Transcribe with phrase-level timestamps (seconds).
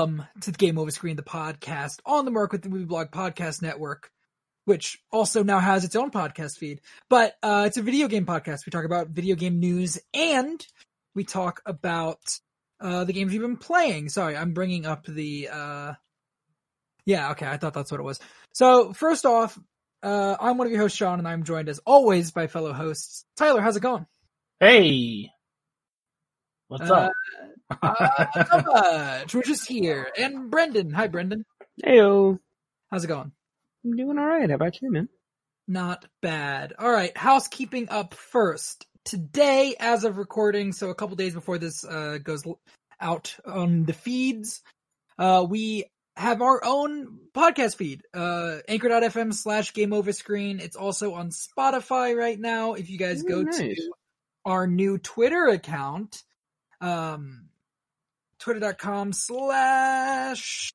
[0.00, 3.10] welcome to the Game Over Screen, the podcast on the Merc with the Movie Blog
[3.10, 4.10] Podcast Network,
[4.64, 6.80] which also now has its own podcast feed.
[7.10, 8.64] But uh, it's a video game podcast.
[8.64, 10.66] We talk about video game news and
[11.14, 12.20] we talk about
[12.80, 14.08] uh, the games we've been playing.
[14.08, 15.50] Sorry, I'm bringing up the.
[15.52, 15.92] Uh...
[17.04, 18.20] Yeah, okay, I thought that's what it was.
[18.54, 19.58] So first off,
[20.02, 23.26] uh, I'm one of your hosts, Sean, and I'm joined as always by fellow hosts.
[23.36, 24.06] Tyler, how's it going?
[24.60, 25.30] Hey,
[26.68, 27.12] what's Uh, up?
[27.82, 29.34] Uh, much.
[29.34, 30.08] We're just here.
[30.18, 30.90] And Brendan.
[30.92, 31.44] Hi, Brendan.
[31.84, 32.38] Heyo.
[32.90, 33.32] How's it going?
[33.84, 34.48] I'm doing alright.
[34.48, 35.08] How about you, man?
[35.68, 36.74] Not bad.
[36.78, 37.16] All right.
[37.16, 38.86] Housekeeping up first.
[39.04, 42.44] Today, as of recording, so a couple days before this uh, goes
[43.00, 44.62] out on the feeds,
[45.18, 45.84] uh, we
[46.16, 50.60] have our own podcast feed, uh, anchor.fm slash game over screen.
[50.60, 52.74] It's also on Spotify right now.
[52.74, 53.56] If you guys Ooh, go nice.
[53.56, 53.76] to
[54.44, 56.22] our new Twitter account,
[56.80, 57.48] um,
[58.40, 60.72] twitter.com slash,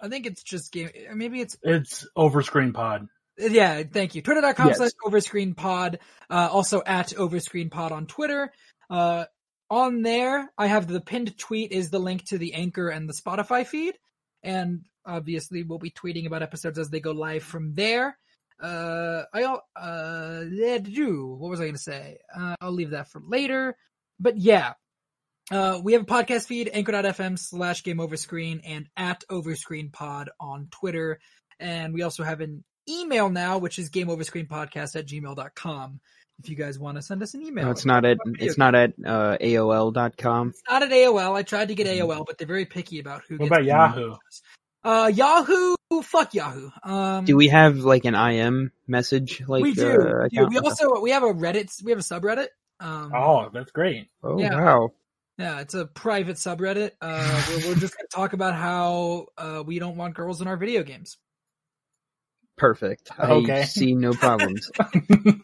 [0.00, 3.06] I think it's just game, maybe it's It's Overscreen Pod.
[3.38, 4.22] yeah, thank you.
[4.22, 4.76] Twitter.com Yes.
[4.78, 5.98] slash overscreen pod.
[6.28, 8.52] Uh, also at overscreen pod on Twitter.
[8.90, 9.24] Uh,
[9.70, 13.14] on there, I have the pinned tweet is the link to the anchor and the
[13.14, 13.94] Spotify feed.
[14.42, 18.18] And obviously we'll be tweeting about episodes as they go live from there.
[18.62, 20.40] Uh, I, al- uh,
[20.82, 22.18] do, what was I going to say?
[22.36, 23.76] Uh, I'll leave that for later.
[24.20, 24.74] But yeah,
[25.52, 30.30] uh, we have a podcast feed, anchor.fm slash game over screen and at overscreen pod
[30.40, 31.20] on Twitter.
[31.60, 36.00] And we also have an email now, which is gameoverscreenpodcast at gmail.com.
[36.42, 37.66] If you guys want to send us an email.
[37.66, 40.48] No, it's not at Video it's not at uh, AOL.com.
[40.48, 41.36] It's not at AOL.
[41.36, 44.16] I tried to get AOL, but they're very picky about who What gets about Yahoo?
[44.82, 46.70] Uh, Yahoo, fuck Yahoo.
[46.82, 49.88] Um, Do we have like an IM message like we do.
[49.92, 52.48] uh, we We also, we have a Reddit, we have a subreddit.
[52.80, 54.08] Um, Oh, that's great.
[54.24, 54.56] Oh yeah.
[54.56, 54.92] wow.
[55.38, 56.92] Yeah, it's a private subreddit.
[57.00, 60.46] Uh, where we're just going to talk about how, uh, we don't want girls in
[60.48, 61.16] our video games.
[62.56, 63.10] Perfect.
[63.18, 63.62] I Okay.
[63.66, 64.70] see no problems.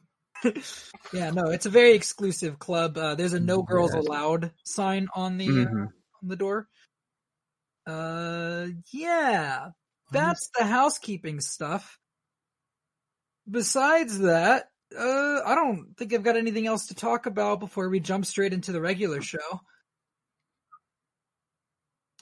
[1.12, 2.96] yeah, no, it's a very exclusive club.
[2.96, 4.04] Uh, there's a no girls Yes.
[4.06, 5.86] allowed sign on the, uh, Mhm.
[6.22, 6.68] on the door.
[7.86, 9.70] Uh, yeah,
[10.12, 11.98] that's the housekeeping stuff.
[13.50, 17.98] Besides that, uh, I don't think I've got anything else to talk about before we
[18.00, 19.60] jump straight into the regular show.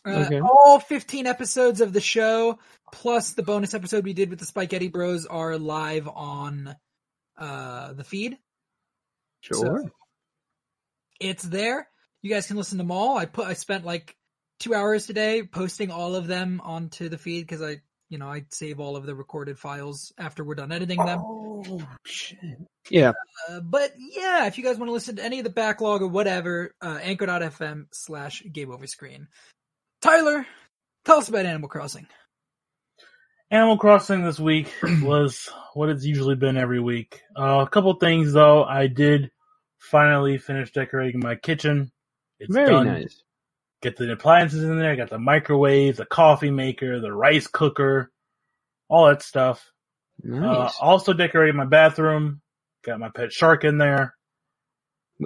[0.06, 0.40] Uh, Okay.
[0.40, 2.58] All 15 episodes of the show,
[2.92, 6.76] plus the bonus episode we did with the Spaghetti Bros, are live on
[7.36, 8.38] uh, the feed.
[9.40, 9.82] Sure.
[9.82, 9.90] So,
[11.20, 11.88] it's there.
[12.22, 13.16] You guys can listen to them all.
[13.16, 14.16] I put I spent like
[14.60, 18.44] two hours today posting all of them onto the feed because I you know I
[18.50, 21.20] save all of the recorded files after we're done editing them.
[21.22, 22.38] oh shit.
[22.90, 23.12] Yeah.
[23.48, 26.08] Uh, but yeah, if you guys want to listen to any of the backlog or
[26.08, 29.28] whatever, uh, anchor.fm slash game over screen.
[30.02, 30.46] Tyler,
[31.04, 32.06] tell us about Animal Crossing.
[33.50, 37.22] Animal Crossing this week was what it's usually been every week.
[37.38, 38.64] Uh, a couple things though.
[38.64, 39.30] I did
[39.78, 41.92] finally finish decorating my kitchen.
[42.38, 42.86] It's Very done.
[42.86, 43.22] nice.
[43.82, 44.96] Get the appliances in there.
[44.96, 48.10] Got the microwave, the coffee maker, the rice cooker,
[48.88, 49.70] all that stuff.
[50.24, 50.76] Uh, Nice.
[50.80, 52.40] also decorated my bathroom.
[52.84, 54.14] Got my pet shark in there.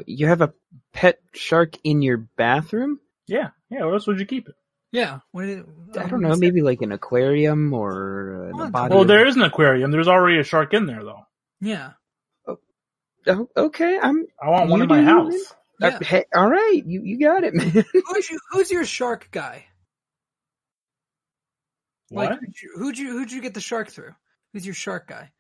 [0.06, 0.52] You have a
[0.92, 2.98] pet shark in your bathroom?
[3.28, 3.84] Yeah, yeah.
[3.84, 4.54] Where else would you keep it?
[4.92, 5.64] Yeah, what did,
[5.96, 8.94] I don't know, maybe like an aquarium or uh, Well, body.
[8.94, 9.90] Well, there is an aquarium.
[9.92, 11.22] There's already a shark in there though.
[11.60, 11.92] Yeah,
[13.26, 14.26] Oh, okay, I'm.
[14.42, 15.32] I want one You in my house.
[15.78, 15.90] man.
[15.92, 15.96] yeah.
[15.98, 17.68] Uh, hey, all right, you you got it, man.
[17.70, 19.66] who's, you, who's your shark guy?
[22.08, 22.30] What?
[22.30, 24.14] Like, who'd you, who'd you who'd you get the shark through?
[24.52, 25.30] Who's your shark guy?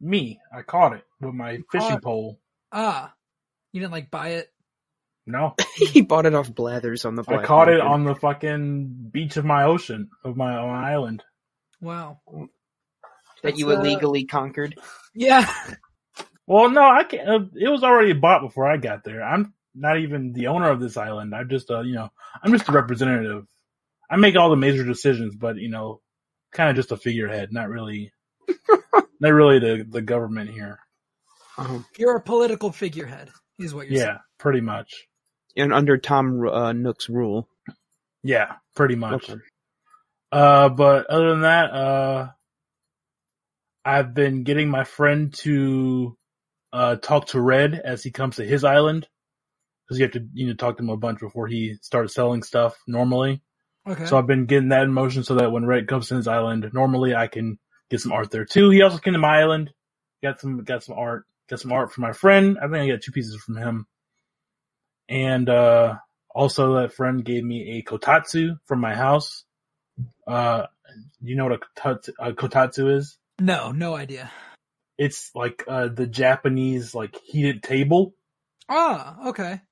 [0.00, 0.38] Me.
[0.54, 2.40] I caught it with my fishing caught- pole.
[2.70, 3.12] Ah,
[3.72, 4.52] you didn't like buy it.
[5.26, 7.22] No, he bought it off Blathers on the.
[7.22, 11.24] I black caught it on the fucking beach of my ocean of my own island.
[11.80, 12.20] Wow.
[13.42, 14.78] that you That's, uh, illegally conquered.
[15.14, 15.50] Yeah.
[16.48, 17.28] Well, no, I can't.
[17.28, 19.20] Uh, it was already bought before I got there.
[19.20, 21.34] I'm not even the owner of this island.
[21.34, 22.08] I'm just, uh, you know,
[22.40, 23.46] I'm just a representative.
[24.08, 26.02] I make all the major decisions, but you know,
[26.52, 28.12] kind of just a figurehead, not really,
[29.18, 30.78] not really the the government here.
[31.58, 34.10] Um, You're a political figurehead, is what you're saying.
[34.10, 35.08] Yeah, pretty much.
[35.56, 37.48] And under Tom uh, Nook's rule.
[38.22, 39.30] Yeah, pretty much.
[39.30, 39.40] Okay.
[40.32, 42.28] Uh, but other than that, uh,
[43.84, 46.16] I've been getting my friend to
[46.72, 49.06] uh talk to Red as he comes to his island
[49.86, 52.42] because you have to you know talk to him a bunch before he starts selling
[52.42, 53.40] stuff normally.
[53.86, 54.06] Okay.
[54.06, 56.68] So I've been getting that in motion so that when Red comes to his island,
[56.72, 57.58] normally I can
[57.88, 58.70] get some art there too.
[58.70, 59.70] He also came to my island,
[60.22, 62.58] got some got some art, got some art from my friend.
[62.58, 63.86] I think I got two pieces from him,
[65.08, 65.96] and uh
[66.36, 69.46] Also, that friend gave me a kotatsu from my house.
[70.26, 70.66] Uh,
[71.22, 73.16] you know what a kotatsu, a kotatsu is?
[73.40, 74.30] No, no idea.
[74.98, 78.14] It's like uh, the Japanese like heated table.
[78.68, 79.62] Ah, okay.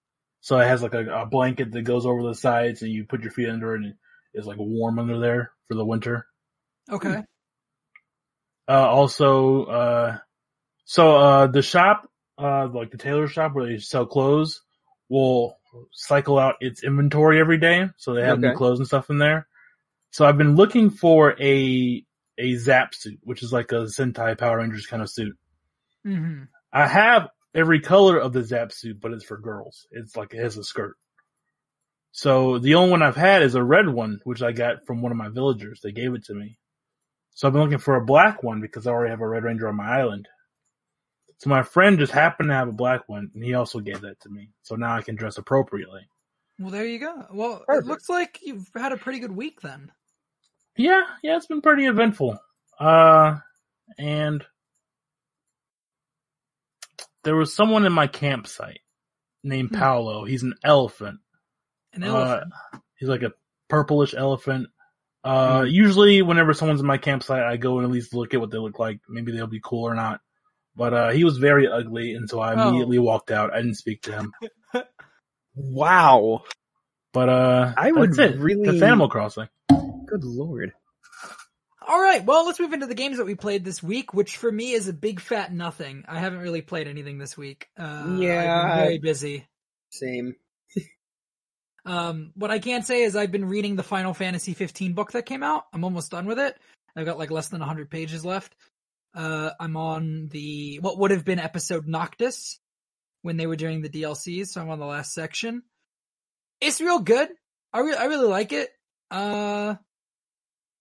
[0.40, 3.22] So it has like a, a blanket that goes over the sides, and you put
[3.22, 3.94] your feet under it, and
[4.32, 6.26] it's like warm under there for the winter.
[6.90, 7.22] Okay.
[8.66, 10.18] Uh, also, uh,
[10.86, 12.08] so, uh, the shop,
[12.38, 14.63] uh, like the tailor shop where they sell clothes
[15.08, 15.58] will
[15.92, 17.88] cycle out its inventory every day.
[17.96, 19.46] So they have new clothes and stuff in there.
[20.10, 22.04] So I've been looking for a,
[22.38, 25.36] a Zap suit, which is like a Sentai Power Rangers kind of suit.
[26.04, 29.86] hmm I have every color of the Zap suit, but it's for girls.
[29.92, 30.96] It's like it has a skirt.
[32.12, 35.10] So the only one I've had is a red one, which I got from one
[35.12, 35.80] of my villagers.
[35.82, 36.58] They gave it to me.
[37.32, 39.68] So I've been looking for a black one because I already have a Red Ranger
[39.68, 40.28] on my island.
[41.38, 44.20] So my friend just happened to have a black one, and he also gave that
[44.20, 44.50] to me.
[44.62, 46.08] So now I can dress appropriately.
[46.58, 47.26] Well, there you go.
[47.32, 49.90] Well, it looks like you've had a pretty good week then.
[50.76, 52.38] Yeah, yeah, it's been pretty eventful.
[52.78, 53.36] Uh,
[53.98, 54.44] and
[57.24, 58.80] there was someone in my campsite
[59.42, 59.76] named Hmm.
[59.78, 60.24] Paolo.
[60.24, 61.20] He's an elephant.
[61.92, 62.52] An Uh, elephant.
[62.96, 63.32] He's like a
[63.68, 64.68] purplish elephant.
[65.24, 65.66] Uh, Hmm.
[65.66, 68.58] usually whenever someone's in my campsite, I go and at least look at what they
[68.58, 69.00] look like.
[69.08, 70.20] Maybe they'll be cool or not.
[70.76, 72.68] But, uh, he was very ugly, and so I Oh.
[72.68, 73.52] immediately walked out.
[73.52, 74.32] I didn't speak to him.
[75.56, 76.42] Wow.
[77.12, 78.38] But, uh, I would that's it.
[78.40, 79.48] really- That's Animal Crossing.
[79.68, 80.72] Good lord.
[81.86, 82.24] All right.
[82.24, 84.88] Well, let's move into the games that we played this week, which for me is
[84.88, 86.04] a big fat nothing.
[86.08, 87.68] I haven't really played anything this week.
[87.78, 89.46] Uh, Yeah, I've been very busy.
[89.90, 90.34] Same.
[91.86, 95.26] Um, what I can say is I've been reading the Final Fantasy 15 book that
[95.26, 95.66] came out.
[95.72, 96.56] I'm almost done with it.
[96.96, 98.56] I've got like less than 100 pages left.
[99.14, 102.58] Uh, I'm on the what would have been episode Noctis
[103.22, 105.62] when they were doing the DLCs, so I'm on the last section.
[106.60, 107.28] It's real good.
[107.72, 108.70] I I really like it.
[109.10, 109.76] Uh,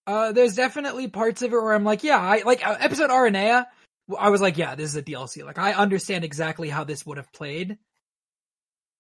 [0.06, 3.66] uh, there's definitely parts of it where I'm like, yeah, I like uh, episode Aranea.
[4.18, 5.46] I was like, yeah, this is a DLC.
[5.46, 7.78] Like, I understand exactly how this would have played.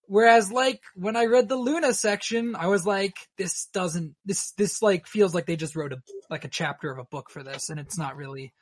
[0.07, 4.81] Whereas, like, when I read the Luna section, I was like, this doesn't, this, this,
[4.81, 7.69] like, feels like they just wrote a, like a chapter of a book for this,
[7.69, 8.53] and it's not really,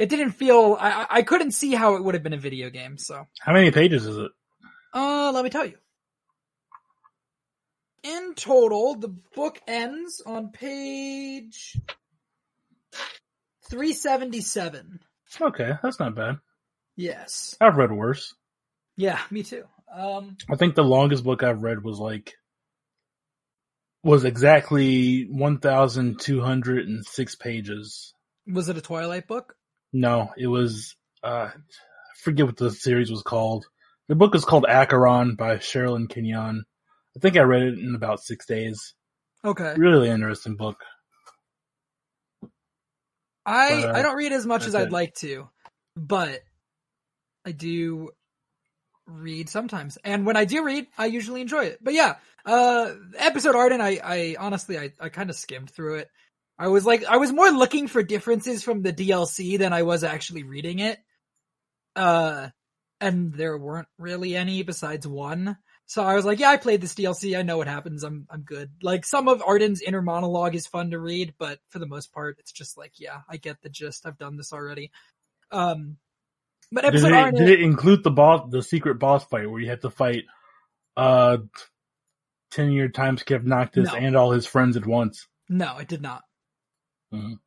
[0.00, 2.96] it didn't feel, I, I- couldn't see how it would have been a video game,
[2.98, 3.26] so.
[3.40, 4.30] How many pages is it?
[4.94, 5.76] Uh, let me tell you.
[8.02, 11.76] In total, the book ends on page
[13.70, 15.00] 377.
[15.40, 16.38] Okay, that's not bad.
[16.96, 17.56] Yes.
[17.60, 18.34] I've read worse.
[18.96, 19.64] Yeah, me too.
[19.94, 22.34] Um, I think the longest book I've read was like
[24.02, 28.14] was exactly one thousand two hundred and six pages.
[28.46, 29.56] was it a Twilight book?
[29.92, 33.66] No, it was uh I forget what the series was called.
[34.08, 36.64] The book is called Acheron by Sherilyn Kenyon.
[37.16, 38.94] I think I read it in about six days.
[39.44, 39.74] Okay.
[39.76, 40.76] Really interesting book.
[43.46, 44.92] I, But, uh, I don't read as much as I'd it.
[44.92, 45.48] like to,
[45.96, 46.40] but
[47.44, 48.10] I do
[49.06, 49.98] read sometimes.
[50.04, 51.78] And when I do read, I usually enjoy it.
[51.82, 56.10] But yeah, uh, episode Ardyn, I, I honestly, I, I kind of skimmed through it.
[56.60, 60.04] I was like, I was more looking for differences from the DLC than I was
[60.04, 60.98] actually reading it.
[61.96, 62.50] Uh,
[63.00, 65.56] and there weren't really any besides one.
[65.86, 67.36] So I was like, yeah, I played this DLC.
[67.36, 68.04] I know what happens.
[68.04, 68.70] I'm, I'm good.
[68.82, 72.36] Like some of Ardyn's inner monologue is fun to read, but for the most part,
[72.38, 74.04] it's just like, yeah, I get the gist.
[74.04, 74.90] I've done this already.
[75.50, 75.96] Um,
[76.70, 79.60] but Did episode it, Ardyn, did it include the boss, the secret boss fight where
[79.62, 80.24] you had to fight,
[80.94, 81.38] uh,
[82.50, 83.98] ten year time skip Noctis No.
[83.98, 85.26] and all his friends at once?
[85.48, 86.22] no, it did not.
[87.12, 87.38] Mhm.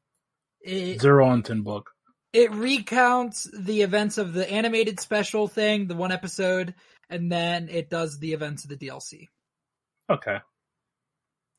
[0.62, 1.92] It, Zero on ten book.
[2.34, 6.74] it recounts the events of the animated special thing, the one episode,
[7.10, 9.28] and then it does the events of the DLC.
[10.10, 10.40] Okay.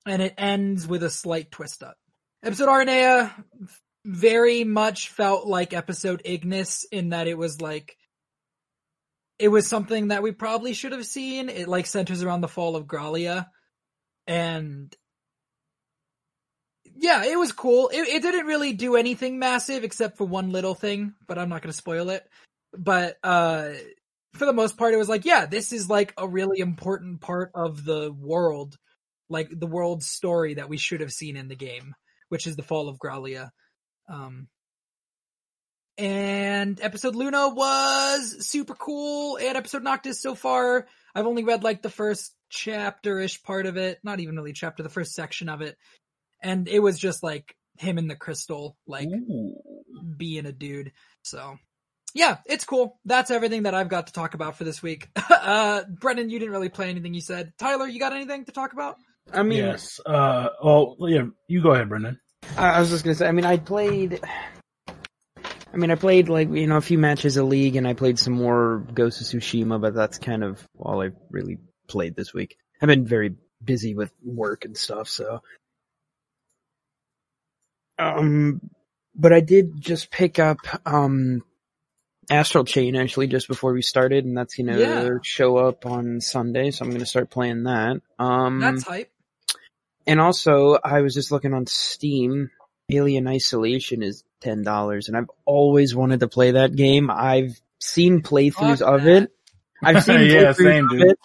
[0.07, 1.97] and it ends with a slight twist up.
[2.43, 3.33] Episode Aranea
[4.05, 7.97] very much felt like episode Ignis in that it was like
[9.39, 11.49] it was something that we probably should have seen.
[11.49, 13.47] It like centers around the fall of Gralea
[14.27, 14.95] and
[16.97, 17.91] yeah, it was cool.
[17.93, 21.63] It, it didn't really do anything massive except for one little thing, but I'm not
[21.63, 22.29] going to spoil it.
[22.77, 23.71] But uh
[24.35, 27.53] for the most part, it was like, yeah, this is like a really important part
[27.55, 28.77] of the world,
[29.29, 31.95] like the world's story that we should have seen in the game,
[32.29, 33.51] which is the fall of Gralea.
[34.09, 34.49] Um,
[35.97, 41.83] and episode Luna was super cool, and episode Noctis so far, I've only read like
[41.83, 45.77] the first chapter-ish part of it, not even really chapter, the first section of it,
[46.45, 49.57] and it was just like him and the crystal, like Ooh.
[50.17, 50.93] being a dude.
[51.23, 51.59] So
[52.15, 52.99] yeah, it's cool.
[53.05, 55.09] That's everything that I've got to talk about for this week.
[55.31, 57.15] uh, Brendan, you didn't really play anything.
[57.15, 58.99] You said Tyler, you got anything to talk about?
[59.33, 60.01] I mean, yes.
[60.05, 61.25] Uh, well, yeah.
[61.49, 62.21] You go ahead, Brendan.
[62.57, 63.27] I I was just gonna say.
[63.27, 64.21] I mean, I played.
[64.87, 68.19] I mean, I played like you know a few matches of League, and I played
[68.19, 71.59] some more Ghost of Tsushima, but that's kind of all I've really
[71.89, 72.57] played this week.
[72.81, 73.35] I've been very
[73.65, 75.41] busy with work and stuff, so.
[77.99, 78.61] Um,
[79.15, 81.43] but I did just pick up um
[82.31, 85.09] Astral Chain actually just before we started, and that's gonna Yeah.
[85.23, 88.01] show up on Sunday, so I'm gonna start playing that.
[88.19, 89.11] Um, That's hype.
[90.07, 92.51] and also, I was just looking on Steam.
[92.91, 97.11] Alien Isolation is ten dollars, and I've always wanted to play that game.
[97.11, 99.23] I've seen playthroughs Fuck of that.
[99.25, 99.33] it.
[99.83, 101.03] I've seen Yeah, playthroughs same, of dude.
[101.11, 101.19] it,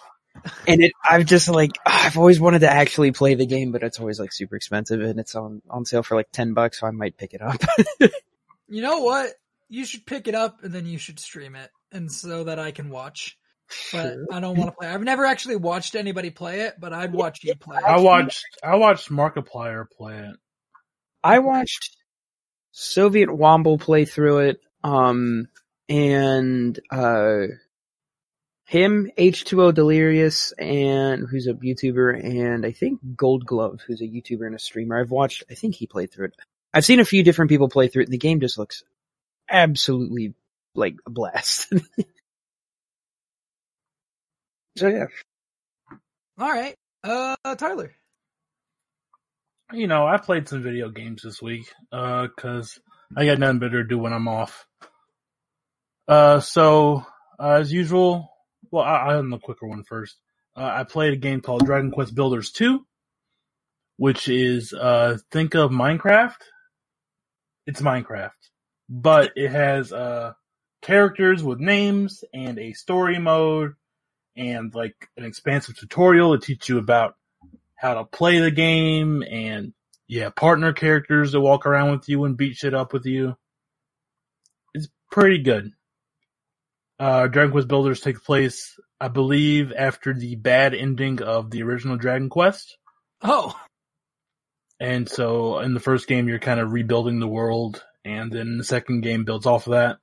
[0.66, 0.92] and it.
[1.04, 4.32] I've just like I've always wanted to actually play the game, but it's always like
[4.32, 7.34] super expensive, and it's on on sale for like ten bucks, so I might pick
[7.34, 7.60] it up.
[8.70, 9.32] You know what?
[9.68, 12.70] You should pick it up and then you should stream it, and so that I
[12.70, 13.36] can watch.
[13.92, 14.26] But Sure.
[14.32, 14.88] I don't want to play.
[14.88, 17.78] I've never actually watched anybody play it, but I'd watch you play.
[17.84, 20.36] I watched I watched Markiplier play it.
[21.22, 21.96] I watched
[22.70, 25.48] Soviet Womble play through it, um,
[25.88, 27.46] and uh,
[28.70, 34.46] him, H2O Delirious, and who's a YouTuber, and I think Gold Glove, who's a YouTuber
[34.46, 35.00] and a streamer.
[35.00, 36.36] I've watched, I think he played through it.
[36.72, 38.84] I've seen a few different people play through it, and the game just looks
[39.50, 40.34] absolutely
[40.76, 41.72] like a blast.
[44.76, 45.06] so yeah.
[46.38, 47.92] All right, uh, Tyler.
[49.72, 52.78] You know, I played some video games this week uh, cause
[53.16, 54.64] I got nothing better to do when I'm off.
[56.06, 57.04] Uh, so
[57.40, 58.30] uh, as usual,
[58.70, 60.16] well, I, I'm the quicker one first.
[60.56, 62.84] Uh, I played a game called Dragon Quest Builders 2,
[63.96, 66.36] which is uh, think of Minecraft.
[67.66, 68.30] It's Minecraft,
[68.88, 70.32] but it has uh,
[70.82, 73.74] characters with names and a story mode
[74.36, 77.16] and like an expansive tutorial to teach you about
[77.76, 79.72] how to play the game and
[80.06, 83.36] yeah, partner characters that walk around with you and beat shit up with you.
[84.74, 85.72] It's pretty good.
[87.00, 91.96] Uh, Dragon Quest Builders takes place, I believe, after the bad ending of the original
[91.96, 92.76] Dragon Quest.
[93.22, 93.58] Oh,
[94.78, 98.64] And so in the first game, you're kind of rebuilding the world, and then the
[98.64, 99.98] second game builds off of that.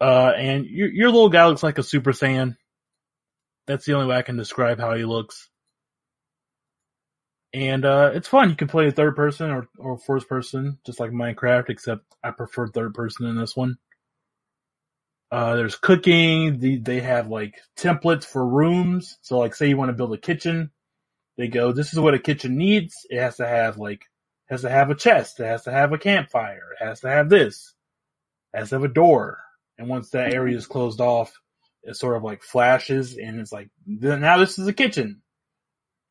[0.00, 2.56] Uh, and your, your little guy looks like a Super Saiyan.
[3.66, 5.48] That's the only way I can describe how he looks.
[7.54, 8.50] And, uh, it's fun.
[8.50, 12.32] You can play a third person or, or first person, just like Minecraft, except I
[12.32, 13.76] prefer third person in this one.
[15.34, 16.60] Uh, there's cooking.
[16.60, 19.18] The, they have like templates for rooms.
[19.20, 20.70] So like say you want to build a kitchen,
[21.36, 22.94] they go, this is what a kitchen needs.
[23.10, 24.04] It has to have like,
[24.46, 25.40] has to have a chest.
[25.40, 26.62] It has to have a campfire.
[26.80, 27.74] It has to have this.
[28.52, 29.40] It has to have a door.
[29.76, 31.36] And once that area is closed off,
[31.82, 35.20] it sort of like flashes and it's like, now this is a kitchen.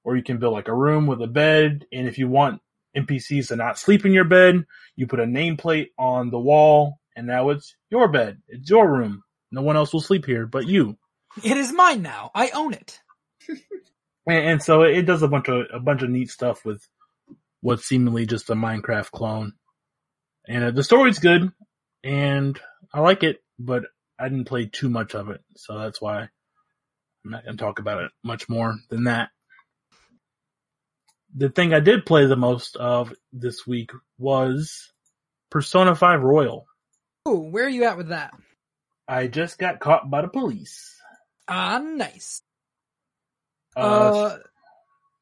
[0.03, 1.85] Or you can build like a room with a bed.
[1.93, 2.59] And if you want
[2.93, 4.65] NPCs to not sleep in your bed,
[4.97, 8.41] you put a nameplate on the wall and now it's your bed.
[8.47, 9.23] It's your room.
[9.51, 10.97] No one else will sleep here but you.
[11.43, 12.31] it is mine now.
[12.33, 12.99] I own it.
[14.25, 16.87] And, and so it does a bunch of a bunch of neat stuff with
[17.61, 19.53] what's seemingly just a Minecraft clone.
[20.47, 21.51] And uh, the story's good,
[22.03, 22.59] and
[22.93, 23.83] I like it, but
[24.19, 26.21] I didn't play too much of it, so that's why
[27.25, 29.29] I'm not going to talk about it much more than that.
[31.35, 34.91] The thing I did play the most of this week was
[35.49, 36.65] Persona 5 Royal.
[37.27, 38.33] Ooh, where are you at with that?
[39.07, 40.95] I just got caught by the police.
[41.47, 42.41] Ah, nice.
[43.75, 44.37] Uh, Uh,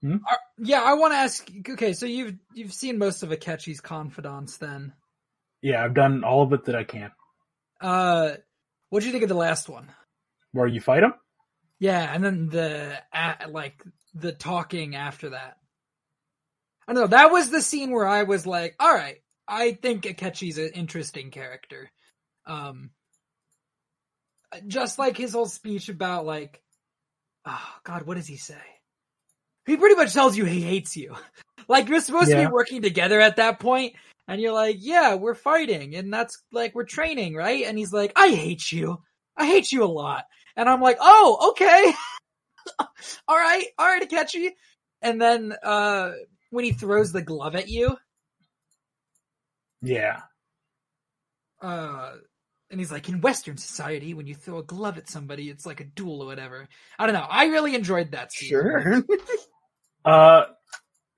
[0.01, 0.17] hmm?
[0.27, 1.49] are- yeah, I want to ask.
[1.69, 4.93] Okay, so you've you've seen most of Akechi's confidants, then.
[5.61, 7.11] yeah, I've done all of it that I can.
[7.79, 8.31] Uh,
[8.89, 9.89] what do you think of the last one?
[10.51, 11.13] Where you fight him?
[11.79, 13.81] Yeah, and then the uh, like
[14.13, 15.57] the talking after that.
[16.87, 17.07] I don't know.
[17.07, 19.20] That was the scene where I was like, "All right,
[19.51, 21.91] I think Akechi's an interesting character."
[22.47, 22.91] Um,
[24.67, 26.61] just like his whole speech about like,
[27.45, 28.61] oh God, what does he say?
[29.65, 31.15] He pretty much tells you he hates you.
[31.67, 33.93] like you're supposed to be working together at that point,
[34.27, 38.13] and you're like, "Yeah, we're fighting, and that's like we're training, right?" And he's like,
[38.15, 39.01] "I hate you.
[39.37, 41.93] I hate you a lot." And I'm like, "Oh, okay."
[43.27, 44.51] all right, all right, Akechi.
[45.01, 46.11] And then uh
[46.49, 47.97] when he throws the glove at you,
[49.81, 50.21] Yeah.
[51.61, 52.13] uh
[52.71, 55.81] and he's like, in Western society, when you throw a glove at somebody, it's like
[55.81, 56.69] a duel or whatever.
[56.97, 57.27] I don't know.
[57.29, 58.49] I really enjoyed that scene.
[58.49, 59.03] Sure.
[60.03, 60.45] Uh,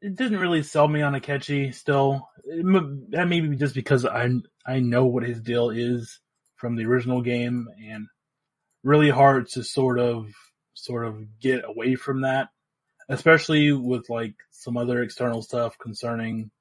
[0.01, 2.27] it didn't really sell me on Akechi still.
[2.43, 2.65] It
[3.11, 4.29] That may be just because I
[4.65, 6.19] I know what his deal is
[6.57, 8.07] from the original game and
[8.83, 10.27] really hard to sort of
[10.73, 12.49] sort of get away from that,
[13.07, 16.51] especially with like some other external stuff concerning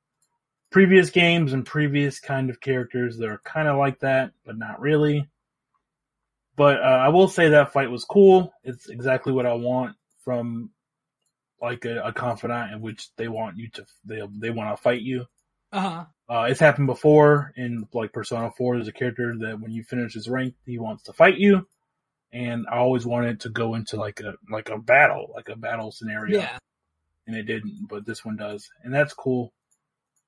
[0.72, 4.80] previous games and previous kind of characters that are kind of like that, but not
[4.80, 5.28] really.
[6.56, 8.52] But uh, I will say that fight was cool.
[8.64, 10.70] It's exactly what I want from
[11.60, 15.02] like a, a confidant in which they want you to they they want to fight
[15.02, 15.26] you.
[15.72, 16.04] Uh-huh.
[16.28, 18.76] Uh, it's happened before in like Persona 4.
[18.76, 21.66] There's a character that when you finish his rank, he wants to fight you.
[22.32, 25.92] And I always wanted to go into like a, like a battle, like a battle
[25.92, 26.40] scenario.
[26.40, 26.58] Yeah.
[27.26, 28.70] And it didn't, but this one does.
[28.82, 29.52] And that's cool.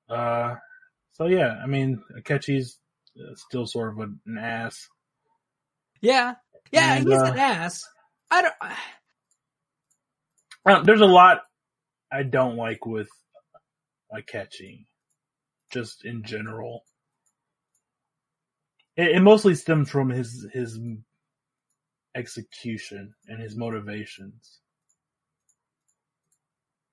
[0.09, 0.55] Uh,
[1.13, 2.79] so yeah, I mean, Akechi's
[3.19, 4.87] uh, still sort of an ass.
[6.01, 6.35] Yeah.
[6.71, 7.83] Yeah, And, he's uh, an ass.
[8.31, 8.53] I don't.
[10.65, 11.41] Uh, there's a lot
[12.11, 13.09] I don't like with
[14.13, 14.85] Akechi,
[15.71, 16.83] just in general.
[18.97, 20.79] It, it mostly stems from his his
[22.15, 24.59] execution and his motivations.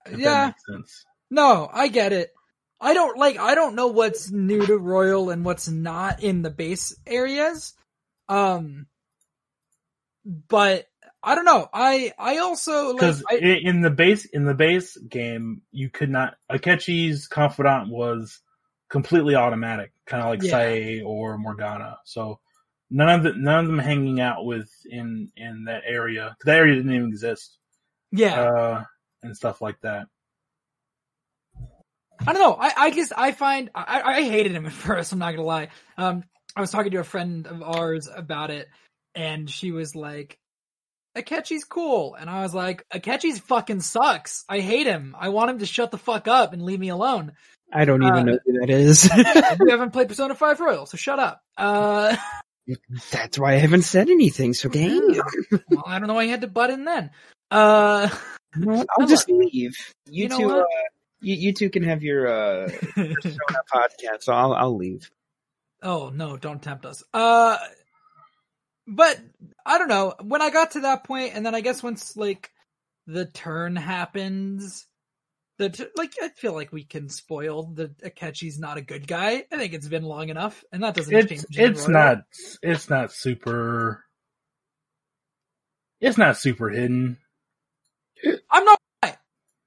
[0.07, 0.31] If Yeah.
[0.31, 1.05] that makes sense.
[1.31, 2.33] No, I get it.
[2.83, 3.39] I don't like.
[3.39, 7.75] I don't know what's new to Royal and what's not in the base areas.
[8.29, 8.87] Um,
[10.25, 10.89] but
[11.23, 11.69] I don't know.
[11.73, 12.97] I I also like.
[12.97, 18.41] Because in the base in the base game, you could not Akechi's confidant was
[18.89, 20.51] completely automatic, kind of like Yeah.
[20.51, 21.99] Sae or Morgana.
[22.05, 22.41] So
[22.91, 26.37] none of the, none of them hanging out with in in that area.
[26.45, 27.59] that area didn't even exist,
[28.11, 28.85] yeah, uh,
[29.23, 30.09] and stuff like that.
[32.21, 32.55] I don't know.
[32.59, 35.13] I I just I find I I hated him at first.
[35.13, 35.69] I'm not gonna lie.
[35.97, 38.69] Um, I was talking to a friend of ours about it,
[39.15, 40.39] and she was like,
[41.17, 44.45] "Akechi's cool," and I was like, "Akechi's fucking sucks.
[44.49, 45.17] I hate him.
[45.19, 47.33] I want him to shut the fuck up and leave me alone."
[47.75, 49.05] I don't even Uh, know who that is.
[49.61, 51.41] you haven't played Persona 5 Royal, so shut up.
[51.57, 52.15] Uh,
[53.11, 54.53] That's why I haven't said anything.
[54.53, 55.01] So damn.
[55.11, 57.11] well, I don't know why you had to butt in then.
[57.51, 58.11] Uh?
[58.67, 59.51] I'll just leave.
[60.07, 60.65] You, You know two, uh,
[61.23, 63.39] you, you two can have your uh, Persona
[63.73, 64.23] podcast.
[64.23, 65.11] So I'll I'll leave.
[65.83, 67.03] oh no, don't tempt us.
[67.15, 67.57] Uh,
[68.87, 69.21] but
[69.65, 70.15] I don't know.
[70.23, 72.51] When I got to that point, and then I guess once like
[73.07, 74.87] the turn happens,
[75.59, 79.45] the t- like I feel like we can spoil the Akechi's not a good guy.
[79.53, 81.45] I think it's been long enough, and that doesn't It's change.
[81.57, 81.93] in it's Royal.
[81.93, 82.19] not
[82.63, 84.05] it's not super.
[86.01, 87.19] It's not super hidden.
[88.51, 88.79] I'm not.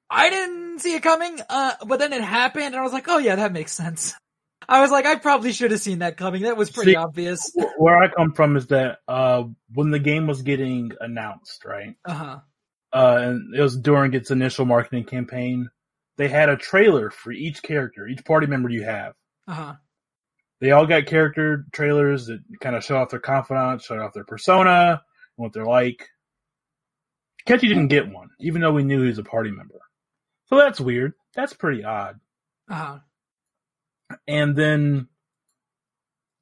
[0.09, 3.17] I didn't see it coming, uh, but then it happened, and I was like, "Oh
[3.17, 4.13] yeah, that makes sense."
[4.69, 6.43] I was like, "I probably should have seen that coming.
[6.43, 10.27] That was pretty See- obvious." Where I come from is that uh, when the game
[10.27, 11.95] was getting announced, right?
[12.05, 12.39] Uh huh.
[12.93, 15.69] uh, and it was during its initial marketing campaign.
[16.17, 19.13] They had a trailer for each character, each party member you have.
[19.47, 19.73] Uh huh.
[20.61, 24.23] They all got character trailers that kind of show off their confidence, show off their
[24.23, 25.01] persona,
[25.35, 26.07] what they're like.
[27.45, 29.79] Akechi didn't get one, even though we knew he was a party member.
[30.47, 31.13] So that's weird.
[31.35, 32.19] That's pretty odd.
[32.69, 32.99] Uh huh.
[34.27, 35.07] And then,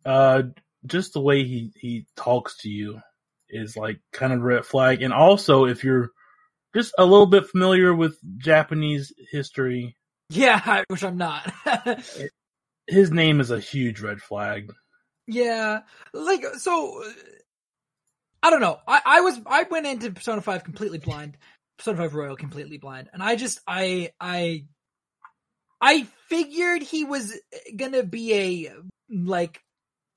[0.05, 0.43] uh,
[0.85, 2.99] just the way he, he talks to you
[3.49, 5.01] is like kind of red flag.
[5.01, 6.09] And also, if you're
[6.75, 9.95] just a little bit familiar with Japanese history,
[10.29, 11.51] Yeah, which I'm not.
[12.87, 14.71] his name is a huge red flag.
[15.27, 15.81] yeah,
[16.13, 17.03] like so.
[17.03, 17.09] uh,
[18.45, 18.77] I don't know.
[18.85, 21.37] I, I was I went into Persona Five completely blind,
[21.83, 24.63] Persona Five Royal completely blind, and I just I I
[25.81, 27.37] I figured he was
[27.75, 28.73] gonna be a
[29.09, 29.59] like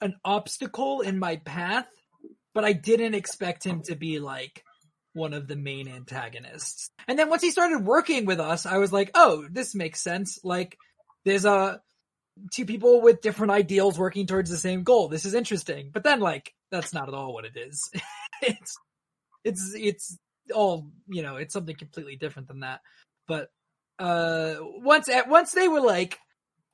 [0.01, 1.89] an obstacle in my path,
[2.55, 4.63] but I didn't expect him to be like
[5.13, 6.89] one of the main antagonists.
[7.09, 10.39] And then once he started working with us, I was like, oh, this makes sense.
[10.45, 10.79] Like
[11.25, 11.81] there's a
[12.53, 15.09] two people with different ideals working towards the same goal.
[15.09, 15.91] This is interesting.
[15.93, 17.91] But then like that's not at all what it is.
[18.41, 18.79] it's
[19.43, 20.19] it's it's
[20.55, 22.81] all, you know, it's something completely different than that.
[23.27, 23.51] But
[23.99, 26.19] uh once at once they were like,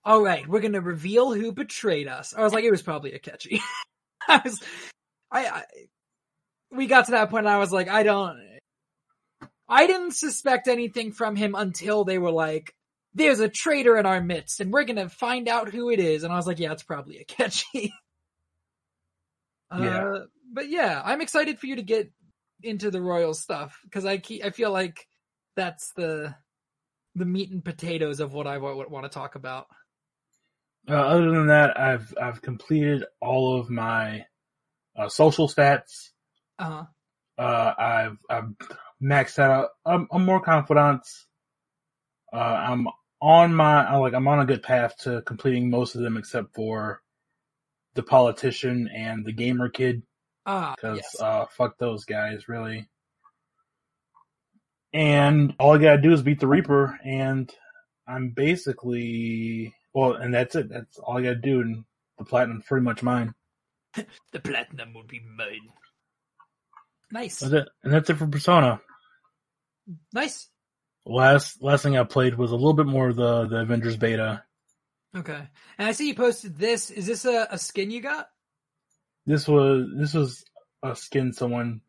[0.04, 2.34] all right, we're going to reveal who betrayed us.
[2.36, 3.60] I was like it was probably Akechi.
[4.28, 4.60] I was
[5.30, 5.64] I, I
[6.70, 8.38] we got to that point and I was like I don't
[9.68, 12.74] I didn't suspect anything from him until they were like
[13.14, 16.24] there's a traitor in our midst and we're gonna find out who it is.
[16.24, 17.90] And I was like, yeah, it's probably Akechi.
[19.74, 20.04] Yeah.
[20.04, 22.10] Uh, but yeah, I'm excited for you to get
[22.64, 25.06] into the royal stuff because I keep, I feel like
[25.56, 26.34] that's the
[27.14, 29.66] the meat and potatoes of what I w- want to talk about.
[30.88, 34.24] Uh, other than that, I've I've completed all of my
[34.96, 36.10] uh, social stats.
[36.58, 36.84] Uh
[37.38, 38.48] Uh, I've I've
[39.02, 39.70] maxed out.
[39.84, 41.02] I'm, I'm more confident.
[42.32, 42.88] Uh, I'm
[43.20, 46.54] on my I'm like I'm on a good path to completing most of them except
[46.54, 47.00] for
[47.94, 50.02] the politician and the gamer kid
[50.44, 51.20] Ah, because yes.
[51.20, 52.88] uh, fuck those guys, really.
[54.92, 57.50] And all I gotta do is beat the Reaper, and
[58.06, 60.68] I'm basically well, and that's it.
[60.68, 61.84] That's all I gotta do, and
[62.18, 63.34] the platinum's pretty much mine.
[64.32, 65.68] the platinum will be mine.
[67.10, 68.80] Nice, That's it, and that's it for Persona.
[70.12, 70.48] nice.
[71.04, 74.44] Last last thing I played was a little bit more of the the Avengers beta.
[75.16, 76.90] Okay, and I see you posted this.
[76.90, 78.28] Is this a, a skin you got?
[79.26, 80.44] This was this was
[80.82, 81.80] a skin someone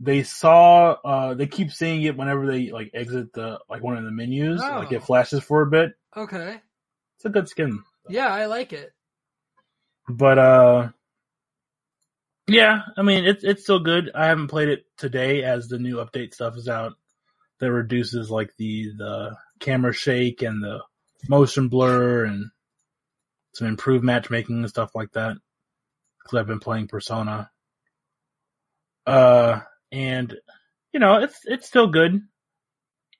[0.00, 4.04] they saw uh they keep seeing it whenever they like exit the like one of
[4.04, 4.78] the menus Oh.
[4.78, 4.96] like Oh.
[4.96, 6.60] it flashes for a bit Okay,
[7.16, 8.92] it's a good skin yeah, I like it.
[10.08, 10.88] but uh
[12.48, 15.96] yeah i mean it's it's still good i haven't played it today as the new
[15.98, 16.94] update stuff is out
[17.60, 20.80] that reduces like the the camera shake and the
[21.28, 22.50] motion blur and
[23.54, 25.36] some improved matchmaking and stuff like that
[26.22, 27.50] because i've been playing persona
[29.06, 30.36] uh and
[30.92, 32.20] you know it's it's still good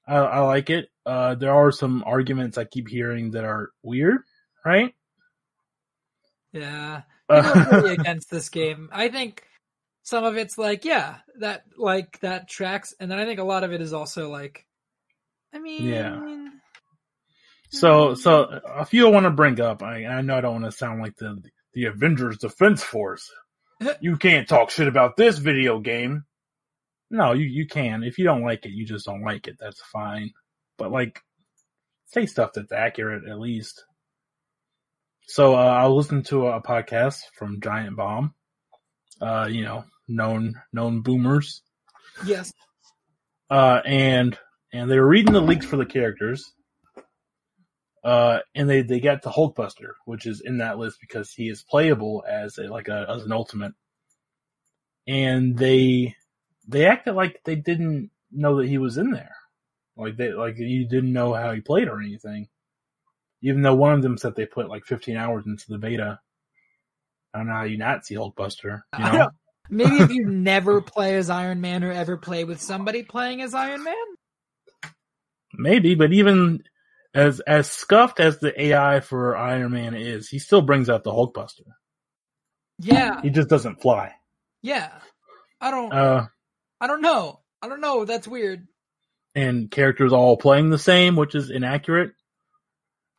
[0.06, 4.20] i i like it uh there are some arguments i keep hearing that are weird
[4.64, 4.94] right
[6.52, 8.88] Yeah, uh, really against this game.
[8.92, 9.42] I think
[10.02, 13.64] some of it's like, yeah, that like that tracks, and then I think a lot
[13.64, 14.66] of it is also like,
[15.52, 16.20] I mean, Yeah.
[17.70, 19.82] So, so a few I want to bring up.
[19.82, 21.42] I, I know I don't want to sound like the
[21.74, 23.30] the Avengers Defense Force.
[24.00, 26.22] You can't talk shit about this video game.
[27.10, 28.04] No, you you can.
[28.04, 29.56] If you don't like it, you just don't like it.
[29.58, 30.30] That's fine.
[30.78, 31.20] But like,
[32.06, 33.84] say stuff that's accurate at least.
[35.26, 38.34] So uh, I listened to a podcast from Giant Bomb.
[39.20, 41.62] Uh, you know, known known boomers.
[42.24, 42.52] yes,
[43.50, 44.38] uh, and
[44.72, 46.52] and they were reading the leaks for the characters.
[48.04, 51.62] Uh, and they, they got the Hulkbuster, which is in that list because he is
[51.62, 53.74] playable as a, like a, as an ultimate.
[55.06, 56.16] And they,
[56.66, 59.36] they acted like they didn't know that he was in there.
[59.96, 62.48] Like they, like you didn't know how he played or anything.
[63.40, 66.20] Even though one of them said they put like 15 hours into the beta.
[67.34, 69.30] I don't know how you not see Hulkbuster, you know?
[69.70, 73.54] maybe if you never play as Iron Man or ever play with somebody playing as
[73.54, 73.94] Iron Man.
[75.54, 76.62] Maybe, but even
[77.14, 81.10] as as scuffed as the AI for Iron Man is, he still brings out the
[81.12, 81.66] Hulkbuster.
[82.78, 84.14] Yeah, He just doesn't fly.
[84.62, 84.90] yeah.
[85.60, 86.26] I don't, Uh,
[86.80, 87.38] I don't know.
[87.62, 88.04] I don't know.
[88.04, 88.66] That's weird.
[89.34, 92.12] and characters all playing the same, which is inaccurate.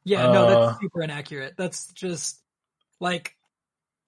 [0.04, 1.54] Yeah, no, Uh, that's super inaccurate.
[1.58, 2.42] That's just
[3.00, 3.36] like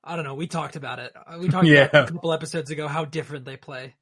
[0.03, 0.35] I don't know.
[0.35, 1.13] We talked about it.
[1.15, 1.89] Uh, We talked Yeah.
[1.93, 3.95] a couple episodes ago how different they play.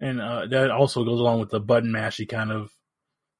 [0.00, 2.70] And uh, that also goes along with the button mashy kind of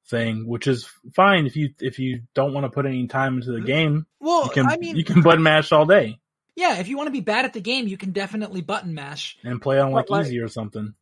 [0.09, 3.53] thing, which is fine if you if you don't want to put any time into
[3.53, 4.07] the uh, game.
[4.21, 6.19] Well, You can I mean, you can button mash all day
[6.55, 9.39] yeah, if you want to be bad at the game, you can definitely button mash.
[9.43, 10.95] and play on like like- easy or something.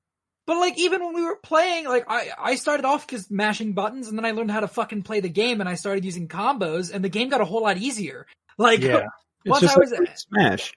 [0.47, 4.09] But like even when we were playing, like I I started off just mashing buttons,
[4.09, 6.93] and then I learned how to fucking play the game, and I started using combos,
[6.93, 8.27] and the game got a whole lot easier.
[8.59, 9.07] Like Yeah,
[9.45, 10.73] It's once just I like was, Smash.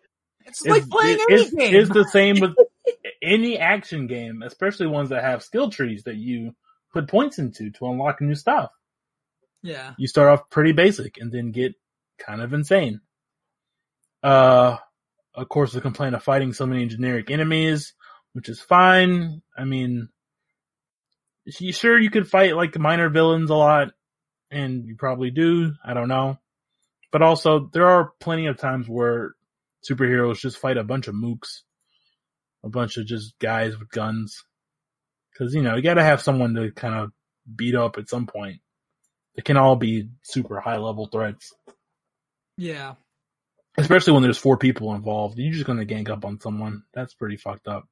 [0.45, 1.75] it's like playing it- any it's, game.
[1.75, 2.55] it's the same with
[3.21, 6.55] any action game, especially ones that have skill trees that you
[6.93, 8.69] put points into to unlock new stuff.
[9.61, 11.73] yeah, You start off pretty basic and then get
[12.19, 13.01] kind of insane.
[14.21, 14.77] Uh,
[15.35, 17.93] of course, the complaint of fighting so many generic enemies,
[18.33, 19.41] which is fine.
[19.57, 20.09] I mean,
[21.49, 23.89] sure you could fight like minor villains a lot,
[24.51, 25.73] and you probably do.
[25.83, 26.37] I don't know.
[27.11, 29.35] But also, there are plenty of times where
[29.87, 31.61] superheroes just fight a bunch of mooks,
[32.63, 34.45] a bunch of just guys with guns.
[35.37, 37.11] Cause, you know, you gotta have someone to kind of
[37.55, 38.61] beat up at some point.
[39.35, 41.53] It can all be super high level threats.
[42.57, 42.93] yeah,
[43.77, 45.39] Especially when there's four people involved.
[45.39, 46.83] You're just gonna gang up on someone.
[46.93, 47.85] That's pretty fucked up.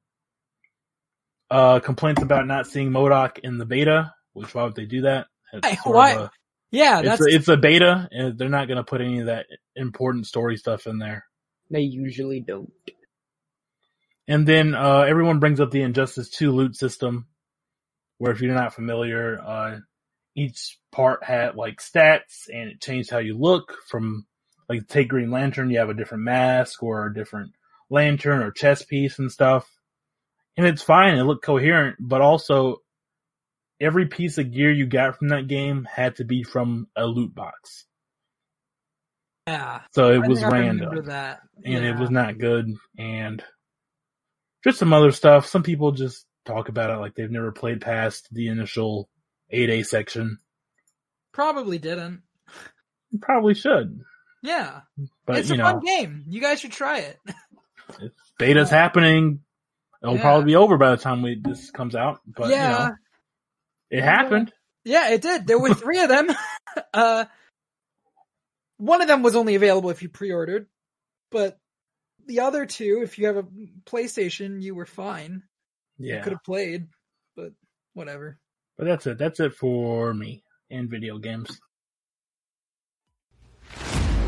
[1.50, 5.26] Uh, complaints about not seeing MODOK in the beta, which why would they do that?
[5.50, 6.30] Hey, sort of why- a-
[6.70, 7.00] yeah.
[7.00, 10.26] it's, That's a, it's a beta, and they're not gonna put any of that important
[10.28, 11.24] story stuff in there.
[11.70, 12.72] They usually don't.
[14.28, 17.26] And then uh, everyone brings up the Injustice 2 loot system,
[18.22, 19.78] where if you're not familiar, uh,
[20.36, 24.24] each part had like stats and it changed how you look from
[24.68, 27.50] like take Green Lantern, you have a different mask or a different
[27.90, 29.68] lantern or chest piece and stuff.
[30.56, 32.76] And it's fine, it looked coherent, but also
[33.80, 37.34] every piece of gear you got from that game had to be from a loot
[37.34, 37.86] box.
[39.48, 39.80] yeah.
[39.96, 43.42] So it I was random that, and it was not good and
[44.62, 45.46] just some other stuff.
[45.46, 49.08] Some people just talk about it like they've never played past the initial
[49.52, 50.38] 8A section.
[51.32, 52.22] probably didn't.
[53.20, 54.00] Probably should.
[54.42, 54.80] Yeah,
[55.26, 56.24] But it's a know, fun game.
[56.28, 57.18] You guys should try it.
[58.38, 59.40] beta's happening.
[60.02, 60.20] It'll Yeah.
[60.22, 62.20] probably be over by the time we this comes out.
[62.26, 62.94] But yeah, you know,
[63.90, 64.52] it happened.
[64.84, 65.46] yeah, it did.
[65.46, 66.28] There were three of them.
[66.94, 67.26] uh,
[68.78, 70.66] one of them was only available if you pre-ordered,
[71.30, 71.58] but
[72.26, 73.46] the other two, if you have a
[73.84, 75.44] PlayStation, you were fine.
[76.02, 76.22] You Yeah.
[76.22, 76.88] could have played,
[77.36, 77.52] but
[77.94, 78.38] whatever.
[78.76, 79.18] But that's it.
[79.18, 81.60] That's it for me and video games.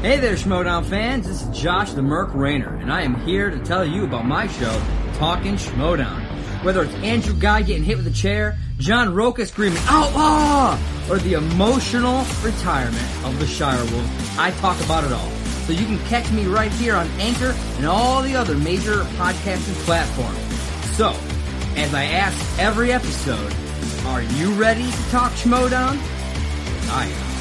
[0.00, 1.26] Hey there, Schmoedown fans.
[1.26, 4.46] This is Josh the Merc Rainer, and I am here to tell you about my
[4.46, 4.80] show,
[5.14, 6.22] Talking Schmoedown.
[6.62, 10.78] Whether it's Andrew Guy getting hit with a chair, John Rocha screaming "Outlaw!"
[11.10, 15.30] or the emotional retirement of the Shire Wolf, I talk about it all.
[15.66, 19.74] So you can catch me right here on Anchor and all the other major podcasting
[19.84, 20.38] platforms.
[20.96, 21.12] So,
[21.76, 23.52] as I ask every episode,
[24.06, 25.98] are you ready to talk Schmoedown?
[26.90, 27.34] I am.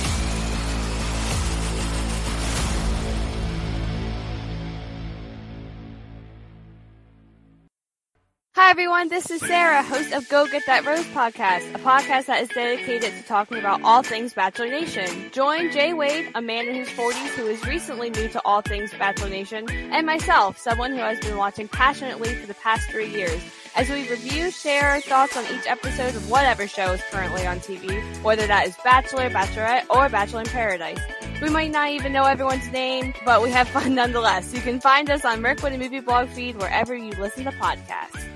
[8.55, 12.41] Hi everyone, this is Sarah, host of Go Get That Rose podcast, a podcast that
[12.41, 15.29] is dedicated to talking about all things Bachelor Nation.
[15.31, 18.91] Join Jay Wade, a man in his 40s who is recently new to all things
[18.93, 23.41] Bachelor Nation, and myself, someone who has been watching passionately for the past three years,
[23.75, 27.59] as we review, share our thoughts on each episode of whatever show is currently on
[27.59, 30.99] TV, whether that is Bachelor, Bachelorette, or Bachelor in Paradise.
[31.41, 34.53] We might not even know everyone's name, but we have fun nonetheless.
[34.53, 38.29] You can find us on Merkwood and Movie Blog feed wherever you listen to podcasts.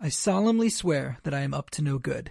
[0.00, 2.30] I solemnly swear that I am up to no good.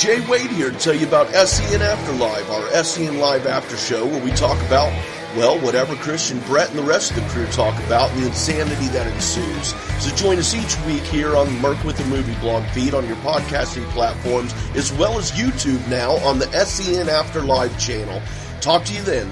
[0.00, 4.24] Jay Wade here to tell you about SEN Afterlive, our SEN Live After Show, where
[4.24, 4.90] we talk about,
[5.36, 8.88] well, whatever Christian Brett and the rest of the crew talk about and the insanity
[8.94, 9.74] that ensues.
[10.02, 13.16] So join us each week here on Merc with the Movie blog feed on your
[13.16, 18.22] podcasting platforms, as well as YouTube now on the SEN Afterlive channel.
[18.62, 19.30] Talk to you then.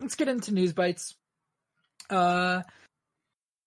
[0.00, 1.14] Let's get into news bites.
[2.08, 2.62] Uh,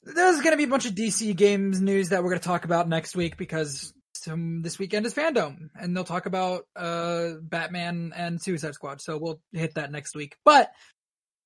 [0.03, 2.65] there's going to be a bunch of DC games news that we're going to talk
[2.65, 8.13] about next week because some, this weekend is FanDome, and they'll talk about uh Batman
[8.15, 9.01] and Suicide Squad.
[9.01, 10.35] So we'll hit that next week.
[10.43, 10.71] But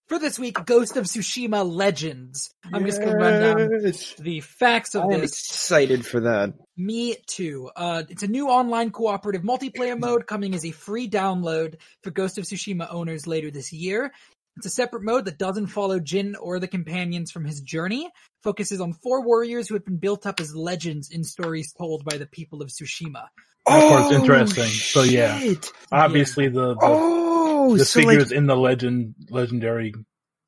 [0.07, 2.49] for this week, Ghost of Tsushima Legends.
[2.73, 3.81] I'm just going to run down
[4.19, 5.31] the facts of I'm this.
[5.31, 6.53] excited for that.
[6.77, 7.69] Me too.
[7.75, 12.37] Uh, it's a new online cooperative multiplayer mode coming as a free download for Ghost
[12.37, 14.13] of Tsushima owners later this year.
[14.57, 18.09] It's a separate mode that doesn't follow Jin or the companions from his journey,
[18.43, 22.17] focuses on four warriors who have been built up as legends in stories told by
[22.17, 23.27] the people of Tsushima.
[23.65, 24.65] That part's oh, interesting.
[24.65, 25.35] So, yeah.
[25.35, 25.71] Oh, shit.
[25.91, 29.93] Obviously, the the, Oh, the so figures like, in the legend legendary